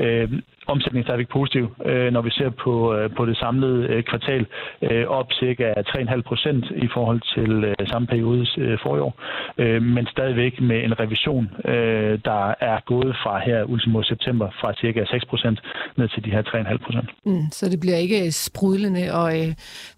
[0.01, 0.29] Øh,
[0.75, 4.47] omsætningen stadigvæk positiv, øh, når vi ser på, øh, på det samlede øh, kvartal,
[4.83, 9.15] øh, op cirka 3,5 procent i forhold til øh, samme periode øh, forrige år,
[9.59, 14.75] øh, men stadigvæk med en revision, øh, der er gået fra her ultimo september fra
[14.81, 15.59] cirka 6 procent
[15.97, 17.09] ned til de her 3,5 procent.
[17.27, 19.55] Mm, så det bliver ikke øh, sprudlende og øh,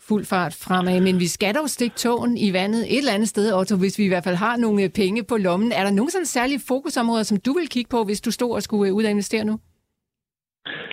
[0.08, 3.54] fuld fart fremad, men vi skal dog stikke tågen i vandet et eller andet sted,
[3.54, 5.72] Otto, hvis vi i hvert fald har nogle øh, penge på lommen.
[5.72, 8.62] Er der nogle sådan særlige fokusområder, som du vil kigge på, hvis du stod og
[8.62, 9.58] skulle øh, ud og investere nu?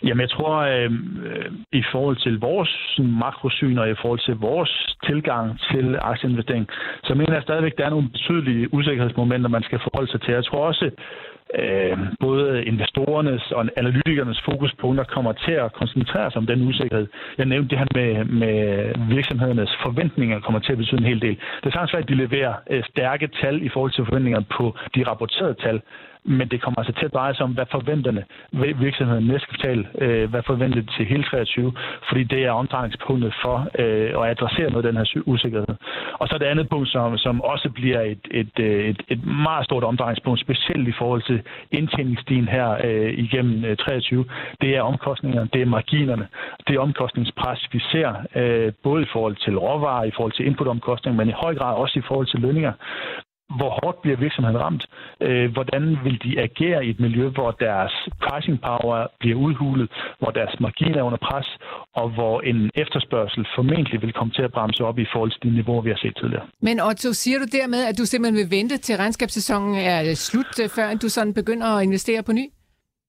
[0.03, 0.91] Jamen, jeg tror, øh,
[1.25, 6.67] øh, i forhold til vores makrosyn og i forhold til vores tilgang til aktieinvestering,
[7.03, 10.33] så mener jeg stadigvæk, at der er nogle betydelige usikkerhedsmomenter, man skal forholde sig til.
[10.33, 10.91] Jeg tror også,
[11.55, 17.07] øh, både investorernes og analytikernes fokuspunkter kommer til at koncentrere sig om den usikkerhed.
[17.37, 18.55] Jeg nævnte det her med, med
[19.15, 21.37] virksomhedernes forventninger kommer til at betyde en hel del.
[21.63, 25.03] Det er sandsynligt, at de leverer øh, stærke tal i forhold til forventningerne på de
[25.03, 25.81] rapporterede tal
[26.27, 28.23] men det kommer altså til at dreje sig om, hvad forventerne
[28.85, 31.73] virksomheden næste kvartal, øh, hvad forventer til hele 23,
[32.09, 35.75] fordi det er omdrejningspunktet for øh, at adressere noget af den her usikkerhed.
[36.13, 39.65] Og så det andet punkt, som, som også bliver et, et, øh, et, et meget
[39.65, 44.25] stort omdrejningspunkt, specielt i forhold til indtjeningsstien her øh, igennem øh, 23,
[44.61, 46.27] det er omkostningerne, det er marginerne,
[46.67, 51.17] det er omkostningspres, vi ser, øh, både i forhold til råvarer, i forhold til inputomkostninger,
[51.17, 52.73] men i høj grad også i forhold til lønninger
[53.55, 54.83] hvor hårdt bliver virksomheden ramt?
[55.21, 57.93] Øh, hvordan vil de agere i et miljø, hvor deres
[58.23, 59.89] pricing power bliver udhulet,
[60.19, 61.47] hvor deres marginer er under pres,
[61.95, 65.55] og hvor en efterspørgsel formentlig vil komme til at bremse op i forhold til de
[65.55, 66.45] niveauer, vi har set tidligere.
[66.61, 70.69] Men Otto, siger du dermed, at du simpelthen vil vente til regnskabssæsonen er slut, øh,
[70.75, 72.45] før du sådan begynder at investere på ny?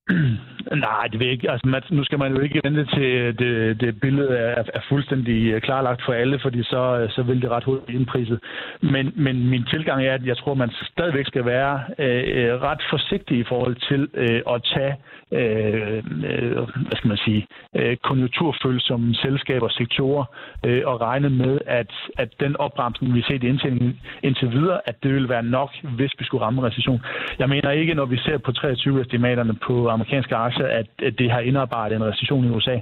[0.86, 1.50] Nej, det vil ikke.
[1.50, 4.80] Altså, man, nu skal man jo ikke vente til øh, det, det billede er, er
[4.88, 8.40] fuldstændig øh, klarlagt for alle, fordi så, øh, så vil det ret hurtigt indpriset.
[8.80, 13.38] Men, men min tilgang er, at jeg tror, man stadigvæk skal være øh, ret forsigtig
[13.38, 14.96] i forhold til øh, at tage
[15.32, 16.52] øh, øh,
[16.86, 17.46] hvad skal man sige,
[17.76, 20.24] øh, konjunkturfølsomme selskaber og sektorer
[20.66, 24.80] øh, og regne med, at, at den opbremsning, vi har set i indtjeningen indtil videre,
[24.86, 27.00] at det vil være nok, hvis vi skulle ramme recession.
[27.38, 31.40] Jeg mener ikke, når vi ser på 23-estimaterne på amerikanske aktier, at, at det har
[31.40, 32.76] indarbejdet en recession i USA.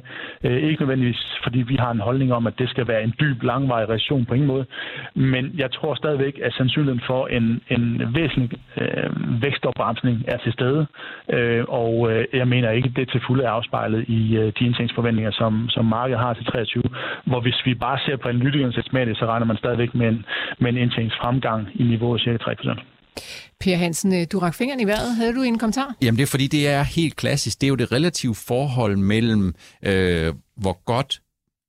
[0.44, 3.42] Øh, ikke nødvendigvis, fordi vi har en holdning om, at det skal være en dyb,
[3.42, 4.66] langvarig recession på ingen måde.
[5.14, 10.86] Men jeg tror stadigvæk, at sandsynligheden for en, en væsentlig øh, vækstopbremsning er til stede.
[11.30, 15.30] Øh, og øh, jeg mener ikke, det til fulde er afspejlet i øh, de indtægtsforventninger,
[15.30, 16.82] som, som markedet har til 23.
[17.24, 20.24] Hvor hvis vi bare ser på analytikernes estimat, så regner man stadigvæk med en,
[20.58, 22.54] med en indtægtsfremgang i niveauet cirka 3
[23.60, 25.16] Per Hansen, øh, du rak fingeren i vejret.
[25.16, 25.94] Havde du en kommentar?
[26.02, 27.60] Jamen det er fordi, det er helt klassisk.
[27.60, 31.22] Det er jo det relative forhold mellem, øh, hvor godt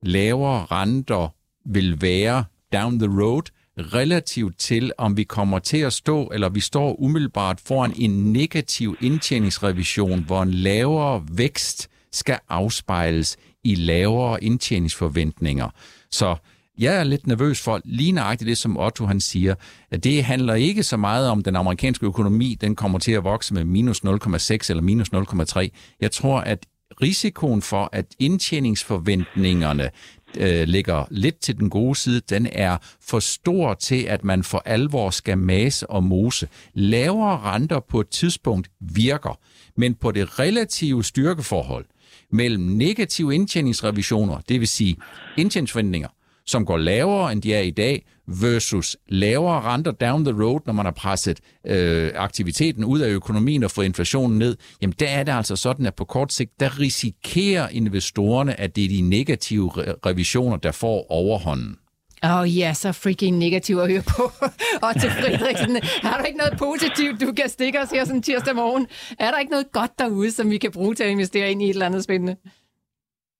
[0.03, 1.33] lavere renter
[1.65, 2.43] vil være
[2.73, 3.41] down the road,
[3.79, 8.97] relativt til, om vi kommer til at stå, eller vi står umiddelbart foran en negativ
[9.01, 15.69] indtjeningsrevision, hvor en lavere vækst skal afspejles i lavere indtjeningsforventninger.
[16.11, 16.35] Så
[16.79, 19.55] jeg er lidt nervøs for lige nøjagtigt det, som Otto han siger.
[19.91, 23.53] At det handler ikke så meget om, den amerikanske økonomi den kommer til at vokse
[23.53, 25.67] med minus 0,6 eller minus 0,3.
[26.01, 26.65] Jeg tror, at
[27.01, 29.89] risikoen for, at indtjeningsforventningerne
[30.37, 34.61] øh, ligger lidt til den gode side, den er for stor til, at man for
[34.65, 36.47] alvor skal mase og mose.
[36.73, 39.39] Lavere renter på et tidspunkt virker,
[39.77, 41.85] men på det relative styrkeforhold
[42.31, 44.95] mellem negative indtjeningsrevisioner, det vil sige
[45.37, 46.09] indtjeningsforventninger,
[46.47, 50.73] som går lavere, end de er i dag, versus lavere renter down the road, når
[50.73, 55.23] man har presset øh, aktiviteten ud af økonomien og fået inflationen ned, jamen der er
[55.23, 59.71] det altså sådan, at på kort sigt, der risikerer investorerne, at det er de negative
[60.05, 61.77] revisioner, der får overhånden.
[62.23, 64.31] Åh oh, ja, så freaking negativ at høre på.
[64.85, 68.55] og til Frederiksen, har du ikke noget positivt, du kan stikke os her sådan tirsdag
[68.55, 68.87] morgen?
[69.19, 71.65] Er der ikke noget godt derude, som vi kan bruge til at investere ind i
[71.65, 72.35] et eller andet spændende?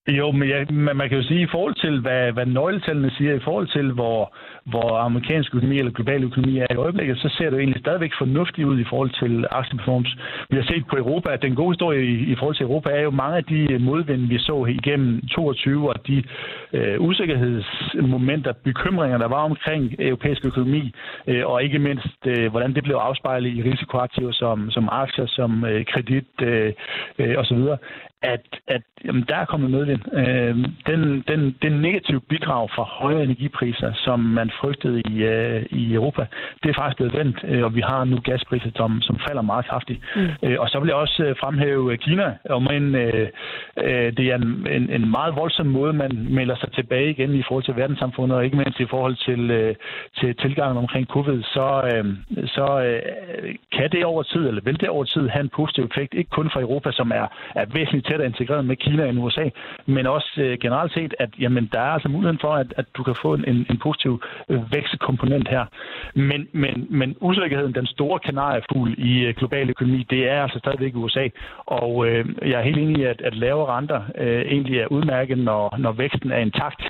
[0.08, 3.34] Jo, men jeg, man, man kan jo sige, i forhold til, hvad, hvad nøgletallene siger,
[3.34, 4.36] i forhold til, hvor,
[4.72, 8.12] hvor amerikansk økonomi eller global økonomi er i øjeblikket, så ser det jo egentlig stadigvæk
[8.18, 10.18] fornuftigt ud i forhold til aktieperformance.
[10.50, 13.02] Vi har set på Europa, at den gode historie i, i forhold til Europa er
[13.02, 16.24] jo mange af de øh, modvind, vi så igennem 22, og de
[16.74, 20.92] øh, usikkerhedsmomenter, bekymringer, der var omkring europæisk økonomi,
[21.28, 25.66] øh, og ikke mindst, øh, hvordan det blev afspejlet i risikoaktiver som, som aktier, som
[25.66, 26.74] øh, kredit øh,
[27.20, 27.62] øh, osv.,
[28.22, 30.02] at, at jamen, der er kommet medvind.
[30.14, 30.56] Øh,
[30.88, 36.26] den, den, den negative bidrag fra høje energipriser, som man frygtede i, øh, i Europa,
[36.64, 39.66] det er faktisk blevet vendt, øh, og vi har nu gaspriser, som, som falder meget
[39.66, 40.00] kraftigt.
[40.16, 40.28] Mm.
[40.44, 43.28] Øh, og så vil jeg også øh, fremhæve Kina, og men øh,
[43.78, 47.44] øh, det er en, en, en meget voldsom måde, man melder sig tilbage igen i
[47.48, 49.76] forhold til verdenssamfundet, og ikke mindst i forhold til, øh,
[50.20, 52.06] til tilgangen omkring covid, så, øh,
[52.48, 56.14] så øh, kan det over tid, eller vil det over tid have en positiv effekt,
[56.14, 59.50] ikke kun for Europa, som er, er væsentligt tættere integreret med Kina end USA,
[59.86, 63.04] men også øh, generelt set, at jamen, der er altså muligheden for, at, at du
[63.04, 65.66] kan få en, en positiv vækstkomponent her.
[66.16, 70.96] Men, men, men usikkerheden, den store kanariefugl i øh, global økonomi, det er altså stadigvæk
[70.96, 71.28] USA.
[71.66, 75.38] Og øh, jeg er helt enig i, at, at lave renter øh, egentlig er udmærket,
[75.38, 76.82] når, når væksten er intakt.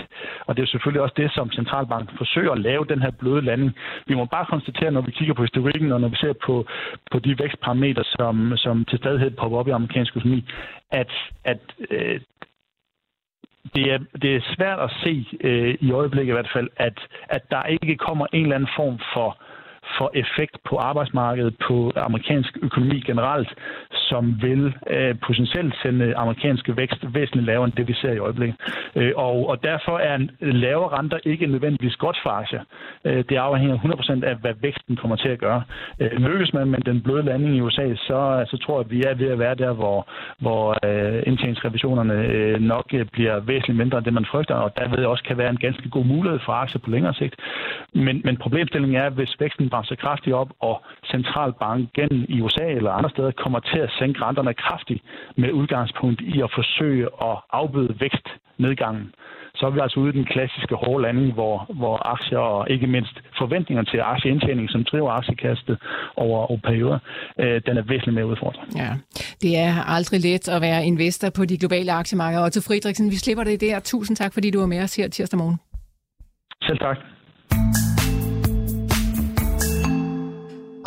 [0.45, 3.71] Og det er selvfølgelig også det, som centralbanken forsøger at lave den her bløde landing.
[4.07, 6.65] Vi må bare konstatere, når vi kigger på historikken, og når vi ser på,
[7.11, 10.45] på de vækstparametre, som, som til stadighed popper op i amerikansk økonomi,
[10.91, 11.11] at,
[11.43, 11.59] at
[11.91, 12.19] øh,
[13.75, 16.97] det er, det er svært at se øh, i øjeblikket i hvert fald, at,
[17.29, 19.37] at der ikke kommer en eller anden form for
[19.97, 23.49] for effekt på arbejdsmarkedet, på amerikansk økonomi generelt,
[24.09, 28.57] som vil øh, potentielt sende amerikanske vækst væsentligt lavere end det, vi ser i øjeblikket.
[28.95, 32.63] Øh, og, og derfor er en lavere renter ikke nødvendigvis godt for aktier.
[33.05, 35.63] Øh, det afhænger 100% af, hvad væksten kommer til at gøre.
[35.99, 39.01] Øh, lykkes man med den bløde landing i USA, så, så tror jeg, at vi
[39.03, 40.07] er ved at være der, hvor,
[40.39, 45.05] hvor øh, indtjeningsrevisionerne øh, nok øh, bliver væsentligt mindre end det, man frygter, og derved
[45.05, 47.35] også kan være en ganske god mulighed for aktier på længere sigt.
[47.93, 50.81] Men, men problemstillingen er, hvis væksten bremser kraftigt op, og
[51.11, 55.01] centralbanken i USA eller andre steder kommer til at sænke renterne kraftigt
[55.35, 59.13] med udgangspunkt i at forsøge at afbøde vækstnedgangen
[59.59, 62.87] så er vi altså ude i den klassiske hårde landing, hvor, hvor aktier og ikke
[62.87, 65.77] mindst forventninger til aktieindtjening, som driver aktiekastet
[66.15, 66.99] over, over perioder,
[67.39, 68.63] øh, den er væsentligt mere udfordret.
[68.75, 68.91] Ja,
[69.41, 72.43] det er aldrig let at være investor på de globale aktiemarkeder.
[72.43, 73.79] Og til Friedrichsen, vi slipper det der.
[73.79, 75.59] Tusind tak, fordi du var med os her tirsdag morgen.
[76.61, 76.97] Selv tak.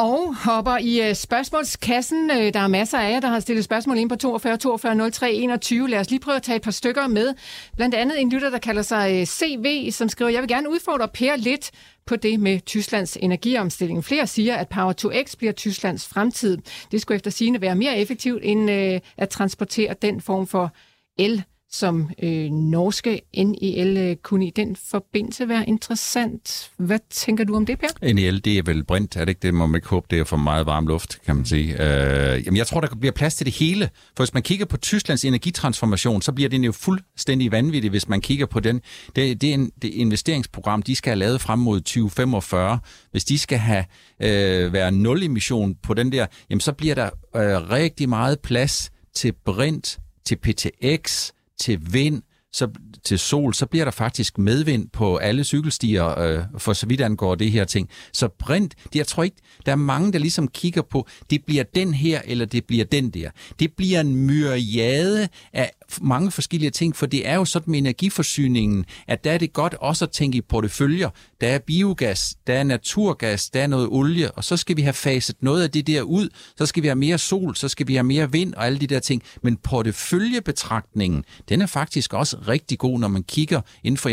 [0.01, 2.31] Og hopper i øh, spørgsmålskassen.
[2.31, 5.33] Øh, der er masser af jer, der har stillet spørgsmål ind på 42 42 03
[5.33, 5.89] 21.
[5.89, 7.35] Lad os lige prøve at tage et par stykker med.
[7.77, 11.09] Blandt andet en lytter, der kalder sig øh, CV, som skriver, jeg vil gerne udfordre
[11.09, 11.71] Per lidt
[12.07, 14.05] på det med Tysklands energiomstilling.
[14.05, 16.59] Flere siger, at Power-to-X bliver Tysklands fremtid.
[16.93, 18.71] Det skulle efter sigende være mere effektivt end
[19.17, 20.73] at transportere den form for
[21.19, 26.71] el som øh, norske NEL øh, kunne i den forbindelse være interessant.
[26.77, 28.13] Hvad tænker du om det, Per?
[28.15, 29.55] NEL, det er vel brint, er det ikke det?
[29.55, 31.73] Må man ikke håbe, det er for meget varm luft, kan man sige.
[31.73, 33.91] Øh, jamen, jeg tror, der bliver plads til det hele.
[34.17, 38.21] For hvis man kigger på Tysklands energitransformation, så bliver det jo fuldstændig vanvittigt, hvis man
[38.21, 38.81] kigger på den.
[39.17, 42.79] Det, det, en, det investeringsprogram, de skal have lavet frem mod 2045.
[43.11, 43.85] Hvis de skal have
[44.23, 48.91] øh, være nul emission på den der, jamen så bliver der øh, rigtig meget plads
[49.15, 51.31] til brint, til PTX,
[51.61, 52.69] til vind, så
[53.05, 57.35] til sol, så bliver der faktisk medvind på alle cykelstier, øh, for så vidt angår
[57.35, 57.89] det her ting.
[58.13, 59.37] Så brint, det, jeg tror ikke,
[59.67, 63.11] der er mange, der ligesom kigger på, det bliver den her, eller det bliver den
[63.11, 63.31] der.
[63.59, 68.85] Det bliver en myriade af mange forskellige ting, for det er jo sådan med energiforsyningen,
[69.09, 71.11] at der er det godt også at tænke i porteføljer.
[71.41, 74.93] Der er biogas, der er naturgas, der er noget olie, og så skal vi have
[74.93, 77.95] faset noget af det der ud, så skal vi have mere sol, så skal vi
[77.95, 79.23] have mere vind og alle de der ting.
[79.43, 84.09] Men porteføljebetragtningen, den er faktisk også rigtig god, når man kigger inden for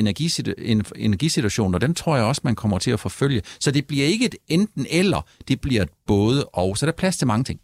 [0.96, 3.42] energisituationen, og den tror jeg også, man kommer til at forfølge.
[3.60, 6.78] Så det bliver ikke et enten eller, det bliver et både og.
[6.78, 7.60] Så der er plads til mange ting.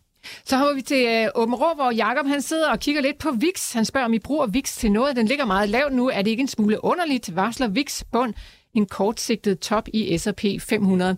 [0.45, 3.32] Så hopper vi til øh, Åben Rå, hvor Jacob han sidder og kigger lidt på
[3.32, 3.74] VIX.
[3.74, 5.15] Han spørger, om I bruger VIX til noget.
[5.15, 6.09] Den ligger meget lavt nu.
[6.09, 7.36] Er det ikke en smule underligt?
[7.36, 8.34] Varsler VIX bund
[8.74, 11.17] en kortsigtet top i S&P 500.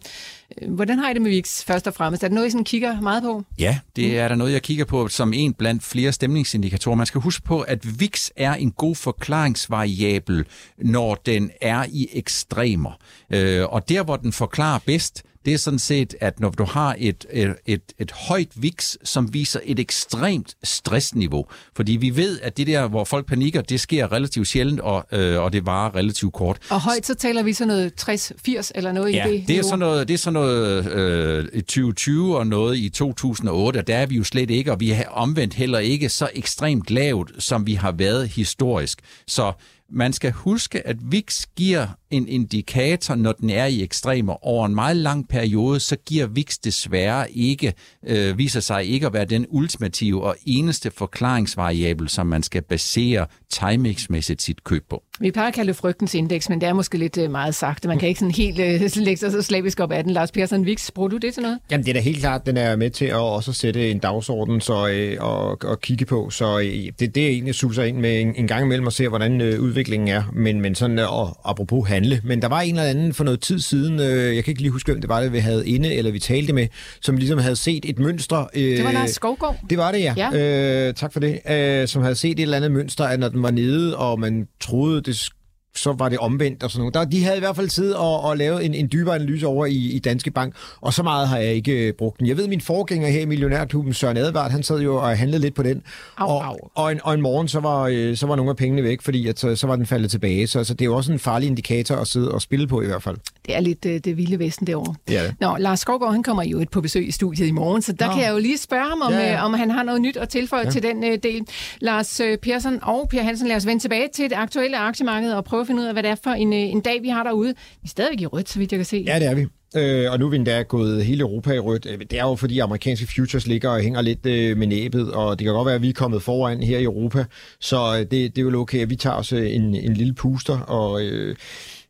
[0.61, 2.23] Øh, hvordan har I det med VIX først og fremmest?
[2.23, 3.43] Er det noget, I sådan kigger meget på?
[3.59, 6.95] Ja, det er der noget, jeg kigger på som en blandt flere stemningsindikatorer.
[6.95, 10.45] Man skal huske på, at VIX er en god forklaringsvariabel,
[10.77, 12.91] når den er i ekstremer.
[13.29, 16.95] Øh, og der, hvor den forklarer bedst, det er sådan set, at når du har
[16.99, 22.57] et, et, et, et højt VIX, som viser et ekstremt stressniveau, fordi vi ved, at
[22.57, 26.33] det der, hvor folk panikker, det sker relativt sjældent, og, øh, og det varer relativt
[26.33, 26.57] kort.
[26.69, 29.47] Og højt, så taler vi sådan noget 60-80 eller noget ja, i det?
[29.47, 33.77] det er sådan noget, det er sådan noget øh, i 2020 og noget i 2008,
[33.77, 36.91] og der er vi jo slet ikke, og vi har omvendt heller ikke så ekstremt
[36.91, 38.99] lavt, som vi har været historisk.
[39.27, 39.53] Så
[39.89, 44.45] man skal huske, at VIX giver en indikator, når den er i ekstremer.
[44.47, 47.73] Over en meget lang periode, så giver VIX desværre ikke,
[48.07, 53.25] øh, viser sig ikke at være den ultimative og eneste forklaringsvariabel, som man skal basere
[53.51, 55.03] timingsmæssigt sit køb på.
[55.19, 57.87] Vi plejer at kalde det frygtens indeks, men det er måske lidt øh, meget sagt.
[57.87, 60.13] Man kan ikke sådan helt uh, lægge sig så slavisk op af den.
[60.13, 61.59] Lars Persson Vix, bruger du det til noget?
[61.71, 64.61] Jamen, det er da helt klart, den er med til at også sætte en dagsorden
[64.61, 66.29] så, øh, og, og kigge på.
[66.29, 69.09] Så øh, det, det er egentlig suser ind med en, en gang imellem og ser,
[69.09, 70.23] hvordan øh, udviklingen er.
[70.33, 73.41] Men, men sådan, øh, og apropos handle, men der var en eller anden for noget
[73.41, 75.93] tid siden, øh, jeg kan ikke lige huske, hvem det var, det vi havde inde,
[75.93, 76.67] eller vi talte med,
[77.01, 78.47] som ligesom havde set et mønster.
[78.53, 79.59] Øh, det var Lars Skovgaard.
[79.69, 80.13] Det var det, ja.
[80.17, 80.87] ja.
[80.87, 81.39] Øh, tak for det.
[81.49, 84.47] Øh, som havde set et eller andet mønster, at når den var nede, og man
[84.61, 85.29] troede, det
[85.76, 86.93] så var det omvendt og sådan noget.
[86.93, 89.65] Der, de havde i hvert fald siddet og, og lavet en, en dybere analyse over
[89.65, 92.28] i, i Danske Bank, og så meget har jeg ikke øh, brugt den.
[92.28, 95.55] Jeg ved, min forgænger her i Millionærklubben, Søren Advart, han sad jo og handlede lidt
[95.55, 95.82] på den.
[96.17, 96.57] Au, og, au.
[96.76, 99.28] og, en, og en morgen, så var, øh, så var nogle af pengene væk, fordi
[99.28, 100.47] at, så, så var den faldet tilbage.
[100.47, 102.86] Så, så det er jo også en farlig indikator at sidde og spille på i
[102.86, 103.17] hvert fald.
[103.45, 104.95] Det er lidt øh, det vilde vesten derovre.
[105.07, 105.36] Det er det.
[105.39, 108.07] Nå, Lars Skovgaard, han kommer jo et på besøg i studiet i morgen, så der
[108.07, 108.13] Nå.
[108.13, 109.32] kan jeg jo lige spørge ham, om, Ja, ja, ja.
[109.32, 109.45] ja.
[109.45, 110.71] om han har noget nyt at tilføje ja.
[110.71, 111.47] til den øh, del.
[111.80, 115.45] Lars øh, Persson og Per Hansen, lad os vende tilbage til det aktuelle aktiemarked og
[115.45, 117.24] prøve at finde ud af, hvad det er for en, øh, en dag, vi har
[117.24, 117.53] derude.
[117.82, 119.03] Vi er stadigvæk i rødt, så vidt jeg kan se.
[119.07, 119.45] Ja, det er vi.
[119.78, 121.88] Øh, og nu er vi endda gået hele Europa i rødt.
[121.89, 125.39] Øh, det er jo fordi amerikanske futures ligger og hænger lidt øh, med næbet, og
[125.39, 127.26] det kan godt være, at vi er kommet foran her i Europa.
[127.59, 130.59] Så øh, det, det er jo okay, at vi tager os en, en lille puster,
[130.59, 131.36] og øh,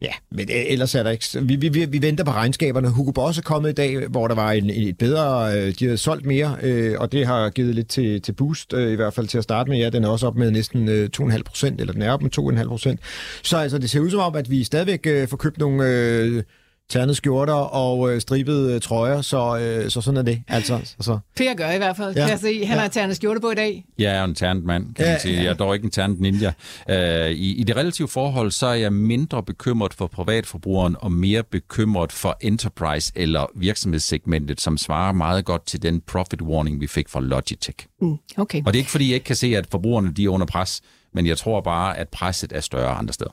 [0.01, 1.25] ja, men øh, ellers er der ikke...
[1.41, 2.89] Vi, vi, vi, vi venter på regnskaberne.
[2.89, 5.57] Hugo Boss er kommet i dag, hvor der var en, et bedre...
[5.57, 8.91] Øh, de havde solgt mere, øh, og det har givet lidt til, til boost, øh,
[8.91, 9.77] i hvert fald til at starte med.
[9.77, 12.59] Ja, den er også op med næsten øh, 2,5 procent, eller den er op med
[12.61, 12.99] 2,5 procent.
[13.43, 15.89] Så altså, det ser ud som om, at vi stadigvæk øh, får købt nogle...
[15.89, 16.43] Øh,
[16.89, 20.41] ternede skjorter og øh, stribede øh, trøjer, så, øh, så sådan er det.
[20.47, 21.19] Altså, så, så.
[21.37, 22.21] Per gør i hvert fald, Ja.
[22.21, 22.65] kan jeg se.
[22.65, 22.81] Han Ja.
[22.81, 23.85] har ternet skjorte på i dag.
[23.97, 25.35] Jeg er jo en ternet mand, kan Ja, man sige.
[25.35, 25.43] ja.
[25.43, 26.51] Jeg er dog ikke en ternet ninja.
[26.89, 31.43] Uh, i, I det relative forhold, så er jeg mindre bekymret for privatforbrugeren og mere
[31.43, 37.09] bekymret for enterprise eller virksomhedssegmentet, som svarer meget godt til den profit warning, vi fik
[37.09, 37.87] fra Logitech.
[38.01, 38.59] Mm, okay.
[38.65, 40.81] Og det er ikke, fordi jeg ikke kan se, at forbrugerne de er under pres,
[41.13, 43.31] men jeg tror bare, at presset er større andre steder.